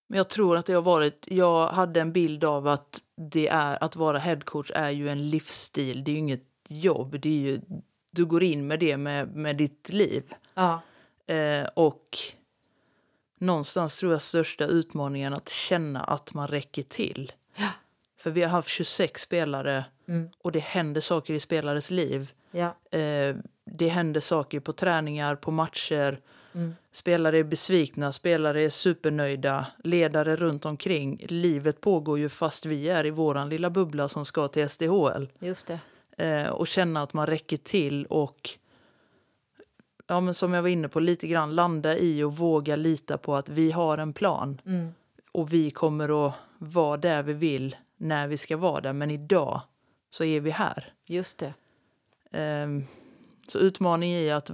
[0.08, 2.98] Men jag tror att det har varit, jag hade en bild av att
[3.30, 7.28] det är, att vara headcoach är ju en livsstil, det är ju inget jobb, det
[7.28, 7.60] är ju,
[8.10, 10.22] du går in med det med, med ditt liv.
[10.54, 10.80] Ja.
[11.26, 12.18] Eh, och
[13.38, 17.32] någonstans tror jag största utmaningen att känna att man räcker till.
[17.56, 17.68] Ja.
[18.18, 20.28] För vi har haft 26 spelare Mm.
[20.38, 22.32] och det händer saker i spelares liv.
[22.50, 22.98] Ja.
[22.98, 26.20] Eh, det händer saker på träningar, på matcher.
[26.52, 26.74] Mm.
[26.92, 31.24] Spelare är besvikna, spelare är supernöjda, ledare runt omkring.
[31.28, 35.28] Livet pågår ju fast vi är i våran lilla bubbla som ska till SDHL.
[35.38, 35.78] Just det.
[36.20, 38.50] Eh, och känna att man räcker till och
[40.06, 43.34] ja, men som jag var inne på lite grann landa i och våga lita på
[43.36, 44.94] att vi har en plan Mm.
[45.32, 48.92] och vi kommer att vara där vi vill när vi ska vara där.
[48.92, 49.60] Men idag
[50.10, 50.92] så är vi här.
[51.06, 51.54] Just det.
[52.30, 52.84] Ehm,
[53.46, 54.50] Så utmaning i att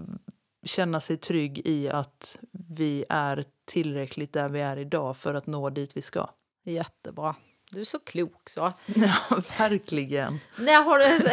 [0.64, 5.70] känna sig trygg i att vi är tillräckligt där vi är idag för att nå
[5.70, 6.29] dit vi ska.
[6.64, 7.35] Jättebra.
[7.70, 8.72] Du är så klok så.
[8.94, 10.40] Ja, verkligen.
[10.59, 11.31] När har du...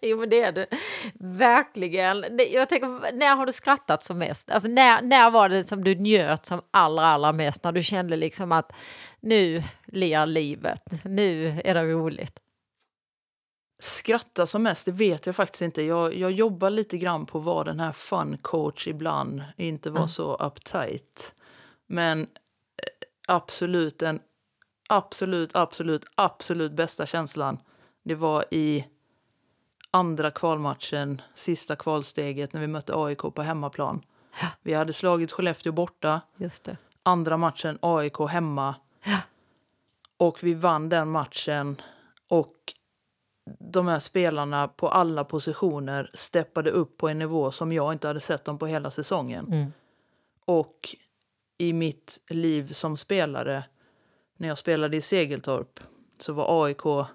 [0.08, 0.66] jo, men det är du.
[1.14, 2.24] Verkligen.
[2.30, 4.50] Nej, Jag tänker, när har du skrattat som mest?
[4.50, 7.64] Alltså, när, när var det som du njöt som allra, allra mest?
[7.64, 8.72] När du kände liksom att
[9.20, 12.40] nu ler livet, nu är det roligt.
[13.80, 15.82] Skratta som mest, det vet jag faktiskt inte.
[15.82, 19.98] Jag, jag jobbar lite grann på att vara den här fun coach ibland, inte vara
[20.00, 20.08] Mm.
[20.08, 21.34] så uptight.
[21.86, 22.26] Men eh,
[23.28, 24.20] absolut den
[24.88, 27.58] absolut, absolut, absolut bästa känslan,
[28.02, 28.84] det var i
[29.90, 34.04] andra kvalmatchen, sista kvalsteget när vi mötte AIK på hemmaplan.
[34.40, 34.48] Ja.
[34.62, 36.20] Vi hade slagit Skellefteå borta,
[37.02, 38.74] andra matchen AIK hemma.
[39.04, 39.18] Ja.
[40.16, 41.80] Och vi vann den matchen.
[42.28, 42.74] Och
[43.58, 48.20] de här spelarna på alla positioner steppade upp på en nivå som jag inte hade
[48.20, 49.46] sett dem på hela säsongen.
[49.46, 49.72] Mm.
[50.44, 50.96] Och
[51.58, 53.64] i mitt liv som spelare,
[54.40, 55.80] när jag spelade i Segeltorp,
[56.18, 57.06] så var AIK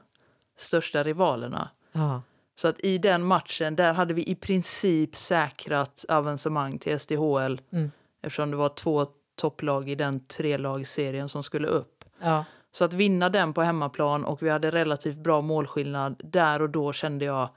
[0.58, 1.70] största rivalerna.
[1.92, 2.22] Ja.
[2.56, 7.92] Så att i den matchen, där hade vi i princip säkrat avancemang till SDHL Mm.
[8.22, 9.06] eftersom det var två
[9.36, 12.04] topplag i den trelagsserien som skulle upp.
[12.22, 12.46] Ja.
[12.72, 16.94] Så att vinna den på hemmaplan och vi hade relativt bra målskillnad, där och då
[16.94, 17.50] kände jag...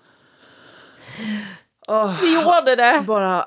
[1.89, 3.05] Åh, Vi gjorde det!
[3.07, 3.47] bara,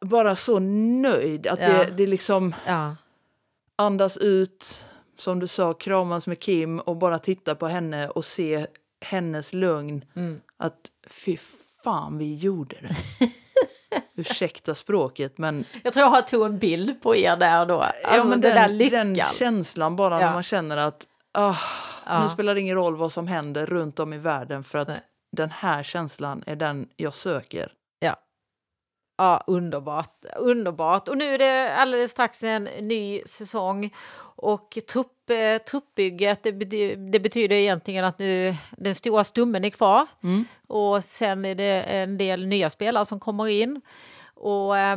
[0.00, 1.46] bara så nöjd.
[1.46, 1.68] Att Ja.
[1.68, 2.96] det, det liksom Ja.
[3.76, 4.84] andas ut,
[5.20, 8.66] som du sa, kramas med Kim och bara titta på henne och se
[9.04, 10.04] hennes lugn.
[10.16, 10.40] Mm.
[10.56, 11.36] Att fy
[11.84, 12.96] fan, vi gjorde det.
[14.16, 17.80] Ursäkta språket, men, Jag tror jag tog en bild på er där då.
[17.80, 19.14] Alltså ja, men den, den, där lyckan.
[19.14, 20.26] den känslan bara Ja.
[20.26, 21.56] när man känner att ah,
[22.06, 22.22] Ja.
[22.22, 25.00] nu spelar det ingen roll vad som händer runt om i världen för att Nej.
[25.36, 27.72] den här känslan är den jag söker.
[29.20, 30.24] Ja, underbart.
[30.36, 31.08] Underbart.
[31.08, 33.94] Och nu är det alldeles strax en ny säsong.
[34.42, 40.06] Och trupp, eh, truppbygget, det, det betyder egentligen att nu den stora stummen är kvar.
[40.22, 40.44] Mm.
[40.68, 43.80] Och sen är det en del nya spelare som kommer in.
[44.34, 44.96] Och eh,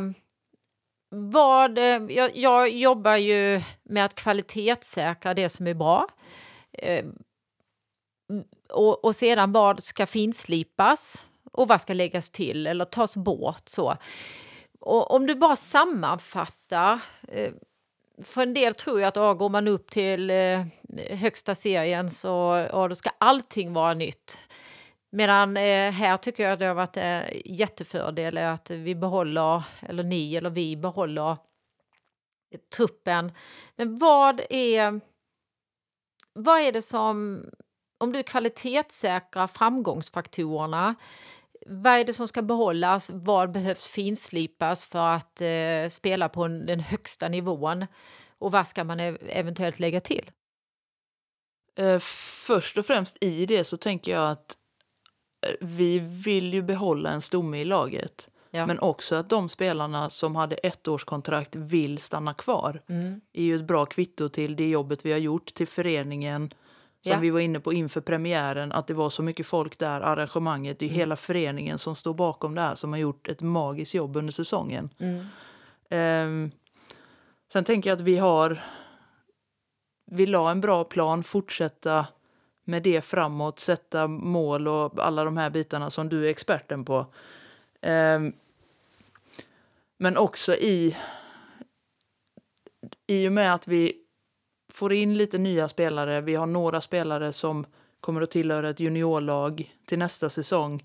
[1.10, 1.78] vad...
[1.78, 6.08] Eh, jag, jag jobbar ju med att kvalitetssäkra det som är bra.
[6.72, 7.04] Eh,
[8.68, 13.68] och, och sedan vad ska finslipas och vad ska läggas till eller tas bort.
[13.68, 13.96] så.
[14.80, 17.00] Och om du bara sammanfattar.
[18.22, 20.66] För en del tror jag att ja, går man upp till eh,
[21.10, 24.48] högsta serien så då ska allting vara nytt.
[25.10, 30.34] Medan eh, här tycker jag det har varit eh, jättefördel att vi behåller, eller ni
[30.34, 31.36] eller vi behåller
[32.76, 33.32] truppen.
[33.76, 35.00] Men vad är,
[36.32, 37.44] vad är det som
[37.98, 40.94] om du kvalitetssäkrar framgångsfaktorerna
[41.66, 43.10] vad är det som ska behållas?
[43.12, 47.86] Vad behövs finslipas för att eh, spela på en, den högsta nivån?
[48.38, 50.30] Och vad ska man ev eventuellt lägga till?
[51.78, 51.98] Eh,
[52.46, 54.56] först och främst i det så tänker jag att
[55.46, 58.28] eh, vi vill ju behålla en stomme i laget.
[58.50, 58.66] Ja.
[58.66, 62.82] Men också att de spelarna som hade ettårskontrakt vill stanna kvar.
[62.88, 63.20] Mm.
[63.32, 66.50] är ju ett bra kvitto till det jobbet vi har gjort till föreningen.
[67.04, 67.18] Som Ja.
[67.18, 70.78] vi var inne på inför premiären, att det var så mycket folk där, arrangemanget.
[70.78, 74.16] Det är hela föreningen som står bakom det här som har gjort ett magiskt jobb
[74.16, 74.90] under säsongen.
[74.98, 75.26] Mm.
[75.90, 76.50] Ehm,
[77.52, 78.62] sen tänker jag att vi har...
[80.10, 82.06] Vi la en bra plan, fortsätta
[82.64, 87.06] med det framåt, sätta mål och alla de här bitarna som du är experten på.
[87.80, 88.32] Ehm,
[89.98, 90.96] men också i...
[93.06, 94.03] I och med att vi
[94.74, 97.66] får in lite nya spelare, vi har några spelare som
[98.00, 100.82] kommer att tillhöra ett juniorlag till nästa säsong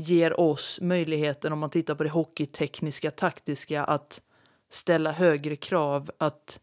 [0.00, 4.22] ger oss möjligheten, om man tittar på det hockeytekniska, taktiska, att
[4.68, 6.60] ställa högre krav, att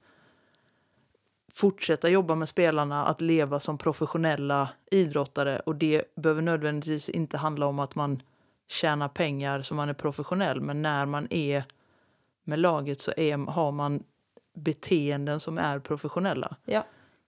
[1.54, 5.60] fortsätta jobba med spelarna, att leva som professionella idrottare.
[5.60, 8.22] Och det behöver nödvändigtvis inte handla om att man
[8.68, 11.64] tjänar pengar som man är professionell, men när man är
[12.44, 14.04] med laget så är, har man
[14.58, 16.56] beteenden som är professionella.
[16.66, 16.86] Ja,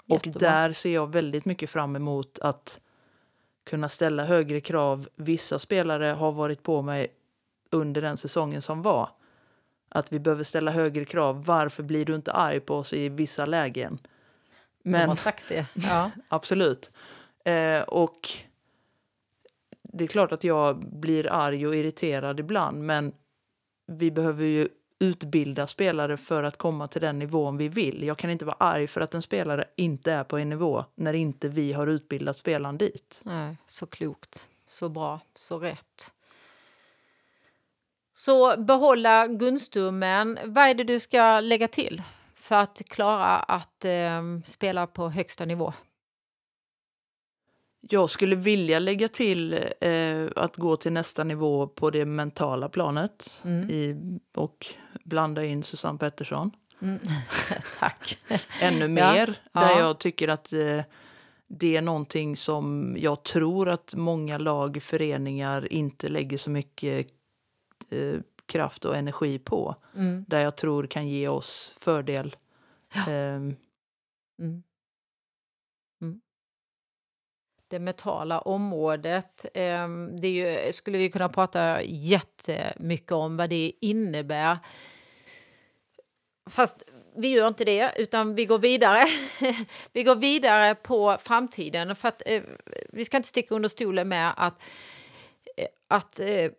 [0.09, 2.79] Och där ser jag väldigt mycket fram emot att
[3.63, 5.09] kunna ställa högre krav.
[5.15, 7.07] Vissa spelare har varit på mig
[7.71, 9.09] under den säsongen som var.
[9.89, 11.45] Att vi behöver ställa högre krav.
[11.45, 13.99] Varför blir du inte arg på oss i vissa lägen?
[14.83, 15.65] De Men har sagt det.
[15.73, 16.11] Ja.
[16.27, 16.91] absolut.
[17.45, 18.29] Eh, och
[19.83, 22.83] det är klart att jag blir arg och irriterad ibland.
[22.83, 23.13] Men
[23.87, 24.67] vi behöver ju
[24.99, 28.03] utbilda spelare för att komma till den nivån vi vill.
[28.03, 31.13] Jag kan inte vara arg för att en spelare inte är på en nivå när
[31.13, 33.21] inte vi har utbildat spelaren dit.
[33.23, 36.13] Nej, så klokt, så bra, så rätt.
[38.13, 40.39] Så behålla gunstummen.
[40.45, 42.01] Vad är det du ska lägga till
[42.35, 45.73] för att klara att eh, spela på högsta nivå?
[47.81, 53.41] Jag skulle vilja lägga till eh, att gå till nästa nivå på det mentala planet
[53.45, 53.69] Mm.
[53.69, 53.95] i,
[54.35, 54.65] och
[55.03, 56.51] blanda in Susanne Pettersson.
[56.81, 56.99] Mm.
[57.79, 58.17] Tack.
[58.61, 59.39] ännu Ja, mer.
[59.53, 59.61] ja.
[59.61, 60.81] Där jag tycker att eh,
[61.47, 67.07] det är någonting som jag tror att många lag, föreningar inte lägger så mycket
[67.89, 69.75] eh, kraft och energi på.
[69.95, 70.25] Mm.
[70.27, 72.35] Där jag tror kan ge oss fördel.
[72.93, 73.11] Ja.
[73.11, 73.55] Ehm.
[74.39, 74.63] Mm.
[77.69, 84.57] Det mentala området, ehm, det ju, skulle vi kunna prata jättemycket om vad det innebär.
[86.49, 86.83] Fast
[87.15, 89.05] vi gör inte det, utan vi går vidare.
[89.93, 91.95] vi går vidare på framtiden.
[91.95, 92.41] För att, eh,
[92.89, 94.61] vi ska inte sticka under stolen med att,
[95.57, 96.51] eh, att eh,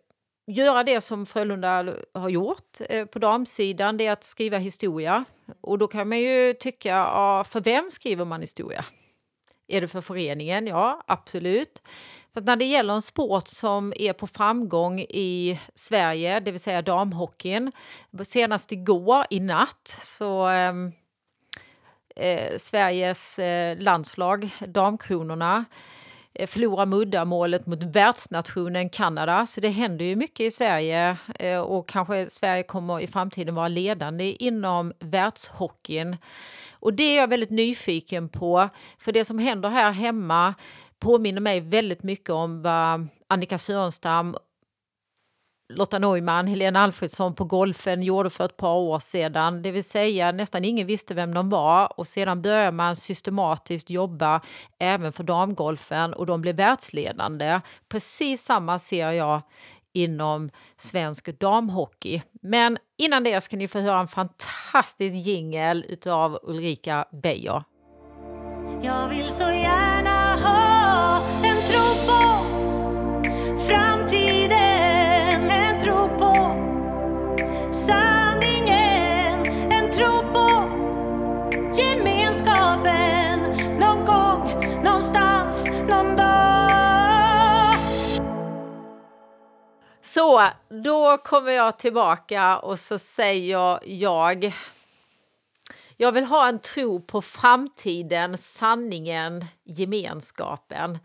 [0.47, 5.25] göra det som Frölunda har gjort eh, på damsidan, det är att skriva historia.
[5.61, 8.85] Och då kan man ju tycka, ja, för vem skriver man historia?
[9.71, 10.67] Är det för föreningen?
[10.67, 11.81] Ja, absolut.
[12.33, 16.59] För att när det gäller en sport som är på framgång i Sverige, det vill
[16.59, 17.71] säga damhockeyn,
[18.23, 20.91] senast igår, i natt, så ehm,
[22.15, 25.65] eh, Sveriges eh, landslag, Damkronorna,
[26.33, 29.45] eh, förlora muddamålet mot världsnationen Kanada.
[29.45, 33.67] Så det händer ju mycket i Sverige eh, och kanske Sverige kommer i framtiden vara
[33.67, 36.17] ledande inom världshockeyn.
[36.81, 40.53] Och det är jag väldigt nyfiken på, för det som händer här hemma
[40.99, 44.35] påminner mig väldigt mycket om vad Annika Sörenstam
[45.73, 49.61] Lotta Neumann, Helena Alfredsson på golfen gjorde för ett par år sedan.
[49.61, 54.41] Det vill säga nästan ingen visste vem de var och sedan började man systematiskt jobba
[54.79, 57.61] även för damgolfen och de blev världsledande.
[57.89, 59.41] Precis samma ser jag
[59.93, 62.21] inom svensk damhockey.
[62.41, 67.63] Men innan det ska ni få höra en fantastisk jingel utav Ulrika Beijer.
[90.13, 90.49] Så,
[90.83, 94.53] då kommer jag tillbaka och så säger jag
[95.97, 100.99] jag vill ha en tro på framtiden, sanningen, gemenskapen.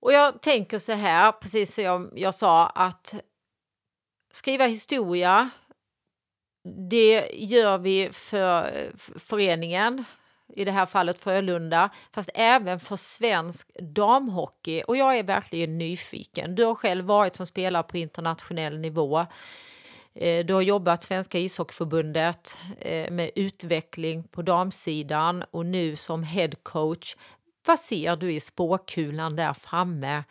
[0.00, 3.14] Och jag tänker så här, precis som jag, jag sa, att
[4.32, 5.50] skriva historia,
[6.90, 10.04] det gör vi för för föreningen,
[10.56, 14.82] i det här fallet Frölunda, fast även för svensk damhockey.
[14.82, 16.54] Och jag är verkligen nyfiken.
[16.54, 19.26] Du har själv varit som spelare på internationell nivå.
[20.14, 27.16] Eh, du har jobbat Svenska ishockeyförbundet eh, med utveckling på damsidan och nu som headcoach.
[27.66, 30.24] Vad ser du i spåkulan där framme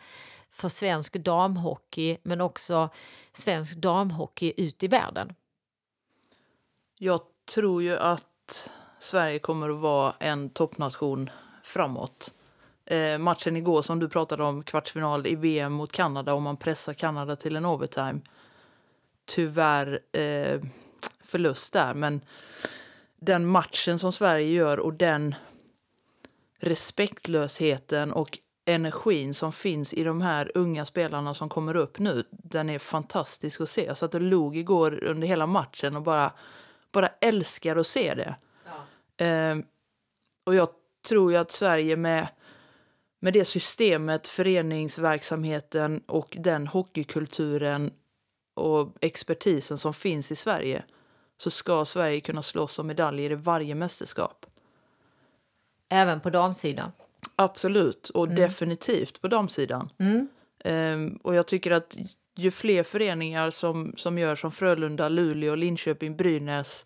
[0.50, 2.88] för svensk damhockey men också
[3.32, 5.34] svensk damhockey ut i världen?
[6.98, 7.20] Jag
[7.54, 11.30] tror ju att Sverige kommer att vara en toppnation
[11.62, 12.32] framåt.
[12.84, 16.92] Eh, matchen igår som du pratade om, kvartsfinal i VM mot Kanada, och man pressar
[16.92, 18.20] Kanada till en overtime.
[19.26, 20.60] Tyvärr eh,
[21.20, 22.20] förlust där, men
[23.20, 25.34] den matchen som Sverige gör och den
[26.60, 32.70] respektlösheten och energin som finns i de här unga spelarna som kommer upp nu, den
[32.70, 33.84] är fantastisk att se.
[33.84, 36.32] Jag satt och log igår under hela matchen och bara,
[36.92, 38.36] bara älskar att se det.
[39.18, 39.26] Ja.
[39.26, 39.58] Eh,
[40.44, 40.68] och jag
[41.08, 42.28] tror ju att Sverige med,
[43.20, 47.90] med det systemet, föreningsverksamheten och den hockeykulturen
[48.54, 50.82] och expertisen som finns i Sverige
[51.38, 54.46] så ska Sverige kunna slåss om medaljer i varje mästerskap.
[55.88, 56.92] Även på damsidan?
[57.36, 58.36] Absolut, och mm.
[58.36, 59.90] definitivt på damsidan.
[59.98, 60.28] Mm.
[60.64, 61.96] Um, och jag tycker att
[62.36, 66.84] ju fler föreningar som, som gör som Frölunda, Luleå, Linköping, Brynäs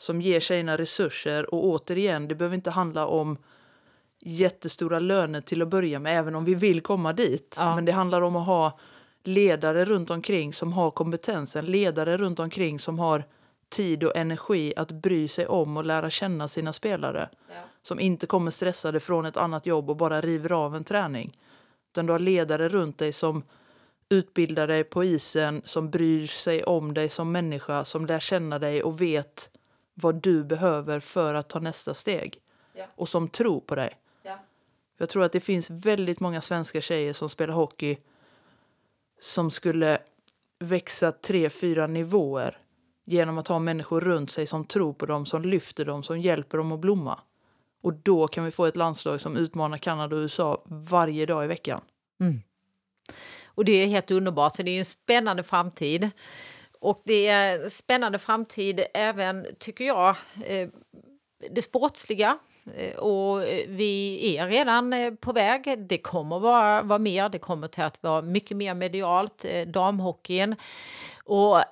[0.00, 3.38] som ger tjejerna resurser och återigen, det behöver inte handla om
[4.20, 7.54] jättestora löner till att börja med, även om vi vill komma dit.
[7.58, 7.74] Ja.
[7.74, 8.78] Men det handlar om att ha
[9.24, 13.24] ledare runt omkring som har kompetensen, ledare runt omkring som har
[13.68, 17.28] tid och energi att bry sig om och lära känna sina spelare.
[17.48, 17.54] Ja.
[17.82, 21.38] Som inte kommer stressade från ett annat jobb och bara river av en träning.
[21.92, 23.42] Utan du har ledare runt dig som
[24.08, 28.82] utbildar dig på isen, som bryr sig om dig som människa, som lär känna dig
[28.82, 29.50] och vet
[30.00, 32.40] vad du behöver för att ta nästa steg.
[32.72, 32.84] Ja.
[32.94, 33.96] Och som tror på dig.
[34.22, 34.38] Ja.
[34.98, 37.96] Jag tror att det finns väldigt många svenska tjejer som spelar hockey
[39.20, 39.98] som skulle
[40.58, 42.58] växa tre, fyra nivåer
[43.04, 46.58] genom att ha människor runt sig som tror på dem, som lyfter dem, som hjälper
[46.58, 47.20] dem att blomma.
[47.82, 51.48] Och då kan vi få ett landslag som utmanar Kanada och USA varje dag i
[51.48, 51.80] veckan.
[52.20, 52.42] Mm.
[53.44, 56.10] Och det är helt underbart, så det är en spännande framtid.
[56.80, 60.68] Och det är en spännande framtid även, tycker jag, eh,
[61.50, 62.38] det sportsliga.
[62.76, 65.86] Eh, och eh, vi är redan på väg.
[65.88, 67.28] Det kommer vara, vara mer.
[67.28, 70.56] Det kommer till att vara mycket mer medialt, damhockeyn.
[71.24, 71.62] Och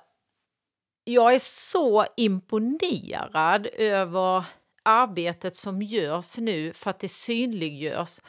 [1.03, 4.43] jag är så imponerad över
[4.83, 8.19] arbetet som görs nu för att det synliggörs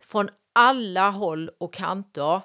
[0.00, 2.42] från alla håll och kanter.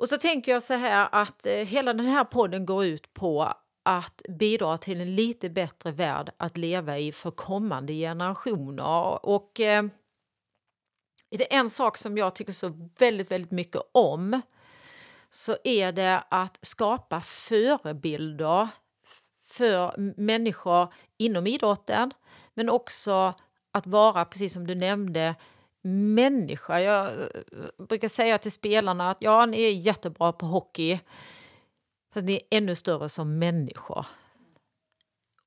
[0.00, 3.54] Och så tänker jag så här att eh, hela den här podden går ut på
[3.82, 9.26] att bidra till en lite bättre värld att leva i för kommande generationer.
[9.26, 9.84] Och eh,
[11.30, 14.40] det är en sak som jag tycker så väldigt, väldigt mycket om
[15.30, 18.68] så är det att skapa förebilder
[19.44, 22.10] för människor inom idrotten
[22.54, 23.34] men också
[23.72, 25.34] att vara, precis som du nämnde,
[25.82, 26.80] människa.
[26.80, 27.26] Jag eh,
[27.88, 31.00] brukar säga till spelarna att ja, ni är jättebra på hockey,
[32.14, 34.06] fast ni är ännu större som människor.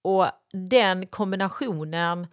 [0.01, 2.27] Och den kombinationen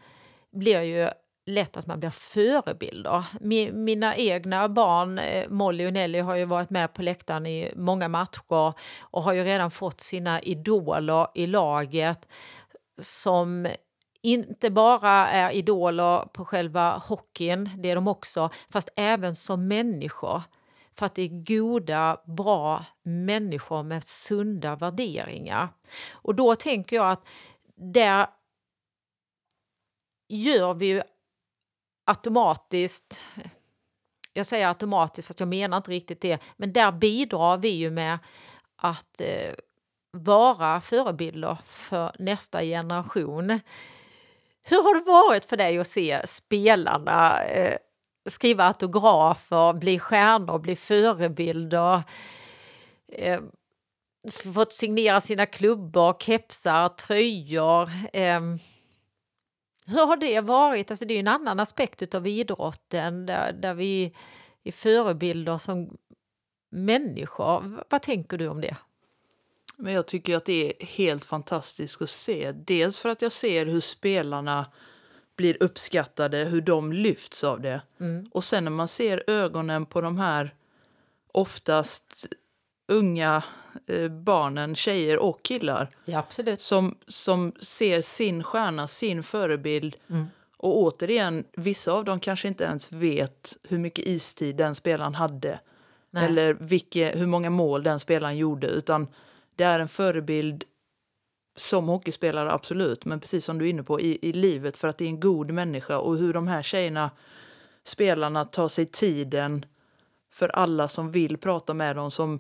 [0.53, 1.11] blir ju
[1.47, 3.25] lätt att man blir förebilder.
[3.73, 8.09] Mina egna barn, eh, Molly och Nelly, har ju varit med på läktaren i många
[8.09, 12.29] matcher och har ju redan fått sina idoler i laget
[13.01, 13.69] som
[14.23, 20.43] inte bara är idoler på själva hockeyn, det är de också, fast även som människor.
[20.93, 25.69] För att det är goda, bra människor med sunda värderingar.
[26.13, 27.27] Och då tänker jag att
[27.77, 28.27] där
[30.29, 31.03] gör vi ju
[32.07, 33.25] automatiskt,
[34.33, 38.19] jag säger automatiskt fast jag menar inte riktigt det, men där bidrar vi ju med
[38.77, 39.55] att eh,
[40.11, 43.61] vara förebilder för nästa generation.
[44.71, 47.77] Hur har det varit för dig att se spelarna eh,
[48.27, 52.03] skriva autografer, bli stjärnor, bli förebilder?
[53.13, 53.41] Eh,
[54.55, 57.91] fått signera sina klubbor, kepsar, tröjor.
[58.13, 58.41] Eh,
[59.87, 60.91] hur har det varit?
[60.91, 64.15] Alltså det är ju en annan aspekt av idrotten där, där vi
[64.65, 65.97] är förebilder som
[66.71, 67.85] människor.
[67.89, 68.77] Vad tänker du om det?
[69.79, 72.53] Men jag tycker att det är helt fantastiskt att se.
[72.53, 74.67] Dels för att jag ser hur spelarna
[75.37, 77.81] blir uppskattade, hur de lyfts av det.
[78.01, 78.27] Mm.
[78.33, 80.55] Och sen när man ser ögonen på de här
[81.33, 82.27] oftast
[82.89, 83.43] unga
[83.87, 85.89] eh, barnen, tjejer och killar.
[86.05, 86.27] Ja.
[86.59, 90.27] Som, som ser sin stjärna, sin förebild mm.
[90.59, 95.61] Och återigen, vissa av dem kanske inte ens vet hur mycket istid den spelaren hade.
[96.11, 96.25] Nej.
[96.25, 98.67] Eller vilke, hur många mål den spelaren gjorde.
[98.67, 99.07] Utan
[99.59, 100.65] det är en förebild
[101.57, 103.05] som hockeyspelare, absolut.
[103.05, 105.21] Men precis som du är inne på, i, i livet för att det är en
[105.21, 105.99] god människa.
[105.99, 107.11] Och hur de här tjejerna,
[107.85, 109.67] spelarna, tar sig tiden
[110.33, 112.11] för alla som vill prata med dem.
[112.11, 112.39] Som,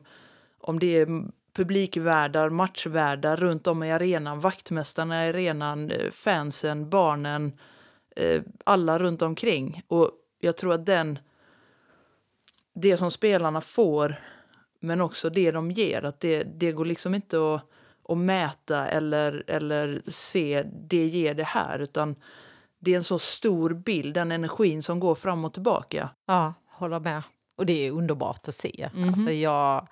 [0.58, 7.52] om det är publikvärdar, matchvärdar runt om i arenan, vaktmästarna i arenan, eh, fansen, barnen,
[8.16, 9.82] eh, alla runt omkring.
[9.88, 11.18] Och jag tror att den,
[12.74, 14.16] det som spelarna får,
[14.80, 17.62] men också det de ger, att det, det går liksom inte att,
[18.08, 22.16] att mäta eller, eller se det ger det här, utan
[22.78, 26.10] det är en så stor bild, den energin som går fram och tillbaka.
[26.26, 27.22] Ja, håller med.
[27.56, 28.90] Och det är underbart att se.
[28.94, 29.08] Mhm.
[29.08, 29.88] Alltså jag,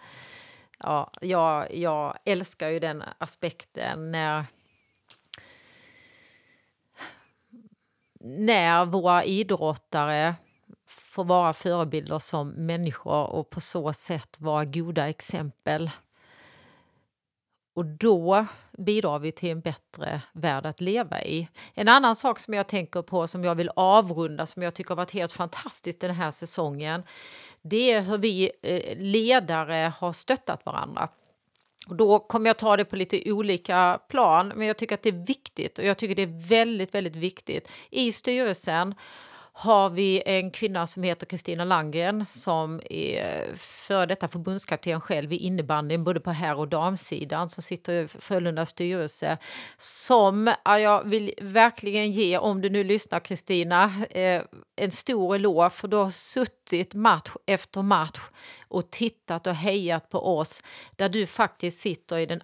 [0.78, 4.44] ja, jag, jag älskar ju den aspekten när
[8.20, 10.34] när våra idrottare
[11.16, 15.90] får vara förebilder som människor och på så sätt vara goda exempel.
[17.74, 18.46] Och då
[18.78, 21.48] bidrar vi till en bättre värld att leva i.
[21.74, 24.96] En annan sak som jag tänker på som jag vill avrunda som jag tycker har
[24.96, 27.02] varit helt fantastiskt den här säsongen.
[27.62, 31.08] Det är hur vi eh, ledare har stöttat varandra.
[31.88, 35.08] Och då kommer jag ta det på lite olika plan, men jag tycker att det
[35.08, 37.68] är viktigt och jag tycker det är väldigt, väldigt viktigt.
[37.90, 38.94] I styrelsen
[39.58, 45.36] har vi en kvinna som heter Kristina Langen som är före detta förbundskapten själv i
[45.36, 49.38] innebandyn både på herr och damsidan som sitter i Frölundas styrelse.
[49.76, 54.42] Som ja, jag vill verkligen ge, om du nu lyssnar Kristina, eh,
[54.76, 56.55] en stor eloge för du har suttit
[56.94, 58.20] match efter match
[58.68, 60.62] och tittat och hejat på oss
[60.96, 62.42] där du faktiskt sitter i den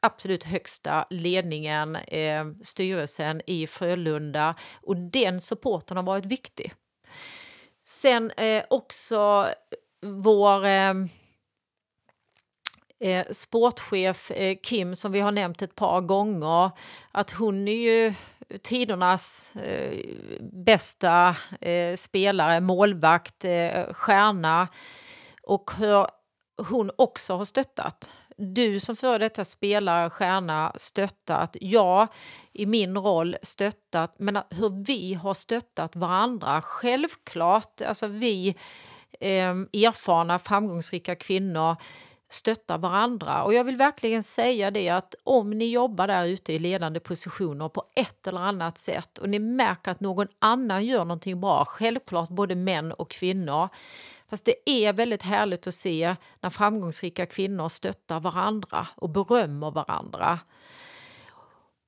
[0.00, 6.72] absolut högsta ledningen, eh, styrelsen i Frölunda och den supporten har varit viktig.
[7.84, 9.48] Sen eh, också
[10.06, 10.94] vår eh,
[13.00, 16.70] eh sportchef eh, Kim som vi har nämnt ett par gånger
[17.12, 18.14] att hon är ju
[18.62, 19.98] tidernas eh,
[20.40, 24.68] bästa eh, spelare, målvakt, eh, stjärna
[25.42, 26.06] och hur
[26.56, 28.12] hon också har stöttat.
[28.36, 31.56] Du som före detta spelare, stjärna, stöttat.
[31.60, 32.08] Jag
[32.52, 34.14] i min roll stöttat.
[34.18, 36.62] Men hur vi har stöttat varandra.
[36.62, 38.48] Självklart, alltså vi
[39.20, 41.76] eh, erfarna, framgångsrika kvinnor
[42.32, 43.42] stöttar varandra.
[43.42, 47.68] Och jag vill verkligen säga det att om ni jobbar där ute i ledande positioner
[47.68, 52.28] på ett eller annat sätt och ni märker att någon annan gör någonting bra, självklart
[52.28, 53.68] både män och kvinnor,
[54.32, 60.38] Fast det är väldigt härligt att se när framgångsrika kvinnor stöttar varandra och berömmer varandra.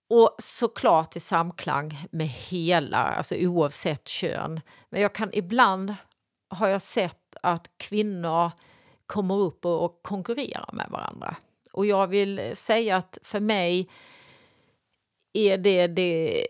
[0.09, 4.61] Och såklart i samklang med hela, alltså oavsett kön.
[4.89, 5.95] Men jag kan ibland
[6.49, 8.51] har jag sett att kvinnor
[9.07, 11.37] kommer upp och, och konkurrerar med varandra.
[11.73, 13.91] Och jag vill säga att för mig
[15.33, 16.47] är det det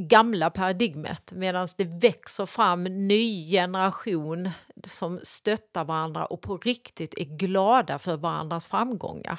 [0.00, 4.50] gamla paradigmet medan det växer fram en ny generation
[4.86, 9.38] som stöttar varandra och på riktigt är glada för varandras framgångar.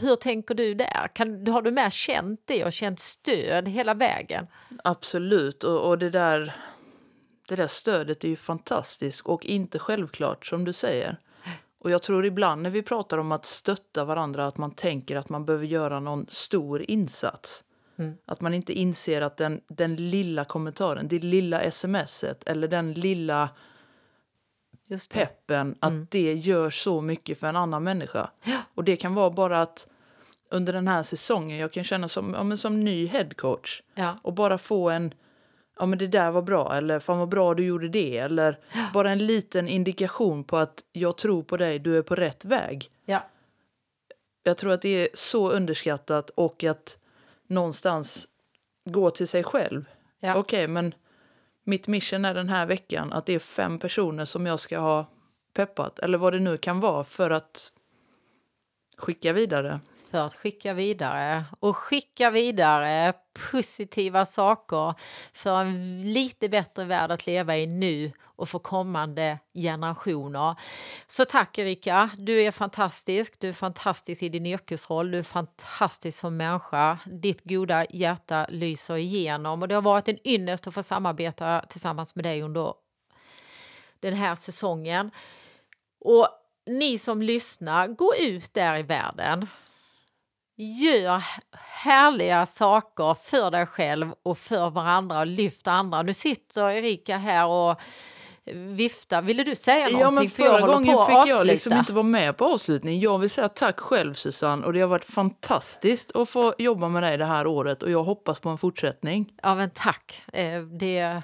[0.00, 1.08] Hur tänker du där?
[1.14, 4.46] Kan, har du med känt det och känt stöd hela vägen?
[4.84, 6.54] Absolut, och, och det, där,
[7.48, 11.16] det där stödet är ju fantastiskt och inte självklart som du säger.
[11.80, 15.28] Och jag tror ibland när vi pratar om att stötta varandra att man tänker att
[15.28, 17.64] man behöver göra någon stor insats.
[17.98, 18.14] Mm.
[18.26, 23.48] Att man inte inser att den, den lilla kommentaren, det lilla smset eller den lilla
[24.86, 25.18] Just det.
[25.18, 26.06] peppen, att Mm.
[26.10, 28.30] det gör så mycket för en annan människa.
[28.74, 29.86] Och det kan vara bara att
[30.50, 34.18] under den här säsongen, jag kan känna som, ja, som ny headcoach Ja.
[34.22, 35.14] och bara få en,
[35.78, 38.58] ja men det där var bra eller fan vad bra du gjorde det eller
[38.94, 42.90] bara en liten indikation på att jag tror på dig, du är på rätt väg.
[43.04, 43.22] Ja.
[44.42, 46.96] Jag tror att det är så underskattat och att
[47.46, 48.28] någonstans
[48.84, 49.84] gå till sig själv.
[50.20, 50.36] Ja.
[50.36, 50.94] Okej, men
[51.64, 55.06] mitt mission är den här veckan att det är fem personer som jag ska ha
[55.52, 57.72] peppat eller vad det nu kan vara för att
[58.96, 63.12] skicka vidare för att skicka vidare och skicka vidare
[63.50, 64.94] positiva saker
[65.32, 70.56] för en lite bättre värld att leva i nu och för kommande generationer.
[71.06, 73.40] Så tack Erika, du är fantastisk.
[73.40, 76.98] Du är fantastisk i din yrkesroll, du är fantastisk som människa.
[77.06, 82.14] Ditt goda hjärta lyser igenom och det har varit en ynnest att få samarbeta tillsammans
[82.14, 82.74] med dig under
[84.00, 85.10] den här säsongen.
[86.00, 86.28] Och
[86.66, 89.46] ni som lyssnar, gå ut där i världen.
[90.60, 91.22] Gör
[91.84, 96.02] härliga saker för dig själv och för varandra och lyft andra.
[96.02, 97.80] Nu sitter Erika här och
[98.54, 99.22] viftar.
[99.22, 100.00] Ville du säga någonting?
[100.00, 103.00] Ja, men för jag förra gången fick jag liksom inte vara med på avslutningen.
[103.00, 107.02] Jag vill säga tack själv Susanne och det har varit fantastiskt att få jobba med
[107.02, 109.32] dig det här året och jag hoppas på en fortsättning.
[109.42, 110.22] Ja, men tack.
[110.32, 111.22] Eh, Det,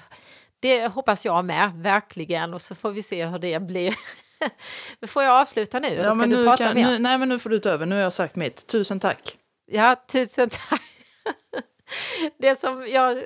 [0.59, 2.53] det hoppas jag med, verkligen.
[2.53, 3.95] Och så får vi se hur det blir.
[4.99, 5.87] Men får jag avsluta nu?
[5.87, 6.85] Eller ska men du nu prata kan- mer?
[6.91, 7.85] nu, nej, men nu får du ta över.
[7.85, 8.67] Nu har jag sagt mitt.
[8.67, 9.37] Tusen tack.
[9.71, 10.81] Ja, tusen tack.
[12.39, 13.17] Det som jag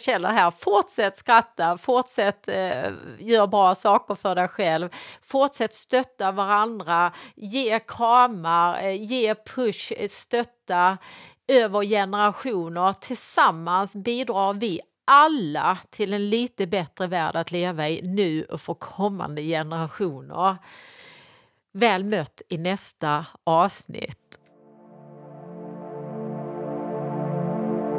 [0.00, 4.88] känner här, fortsätt skratta, fortsätt eh, göra bra saker för dig själv,
[5.22, 10.98] fortsätt stötta varandra, ge kramar, eh, ge push, eh, stötta
[11.48, 12.92] över generationer.
[12.92, 18.74] Tillsammans bidrar vi alla till en lite bättre värld att leva i nu och för
[18.74, 20.56] kommande generationer.
[21.72, 24.40] Väl mött i nästa avsnitt.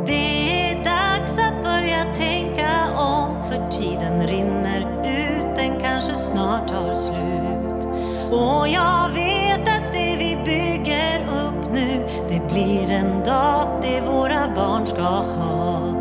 [0.05, 6.93] Det är dags att börja tänka om för tiden rinner ut, den kanske snart tar
[6.93, 7.85] slut.
[8.31, 14.55] Och jag vet att det vi bygger upp nu, det blir en dag det våra
[14.55, 15.98] barn ska ha.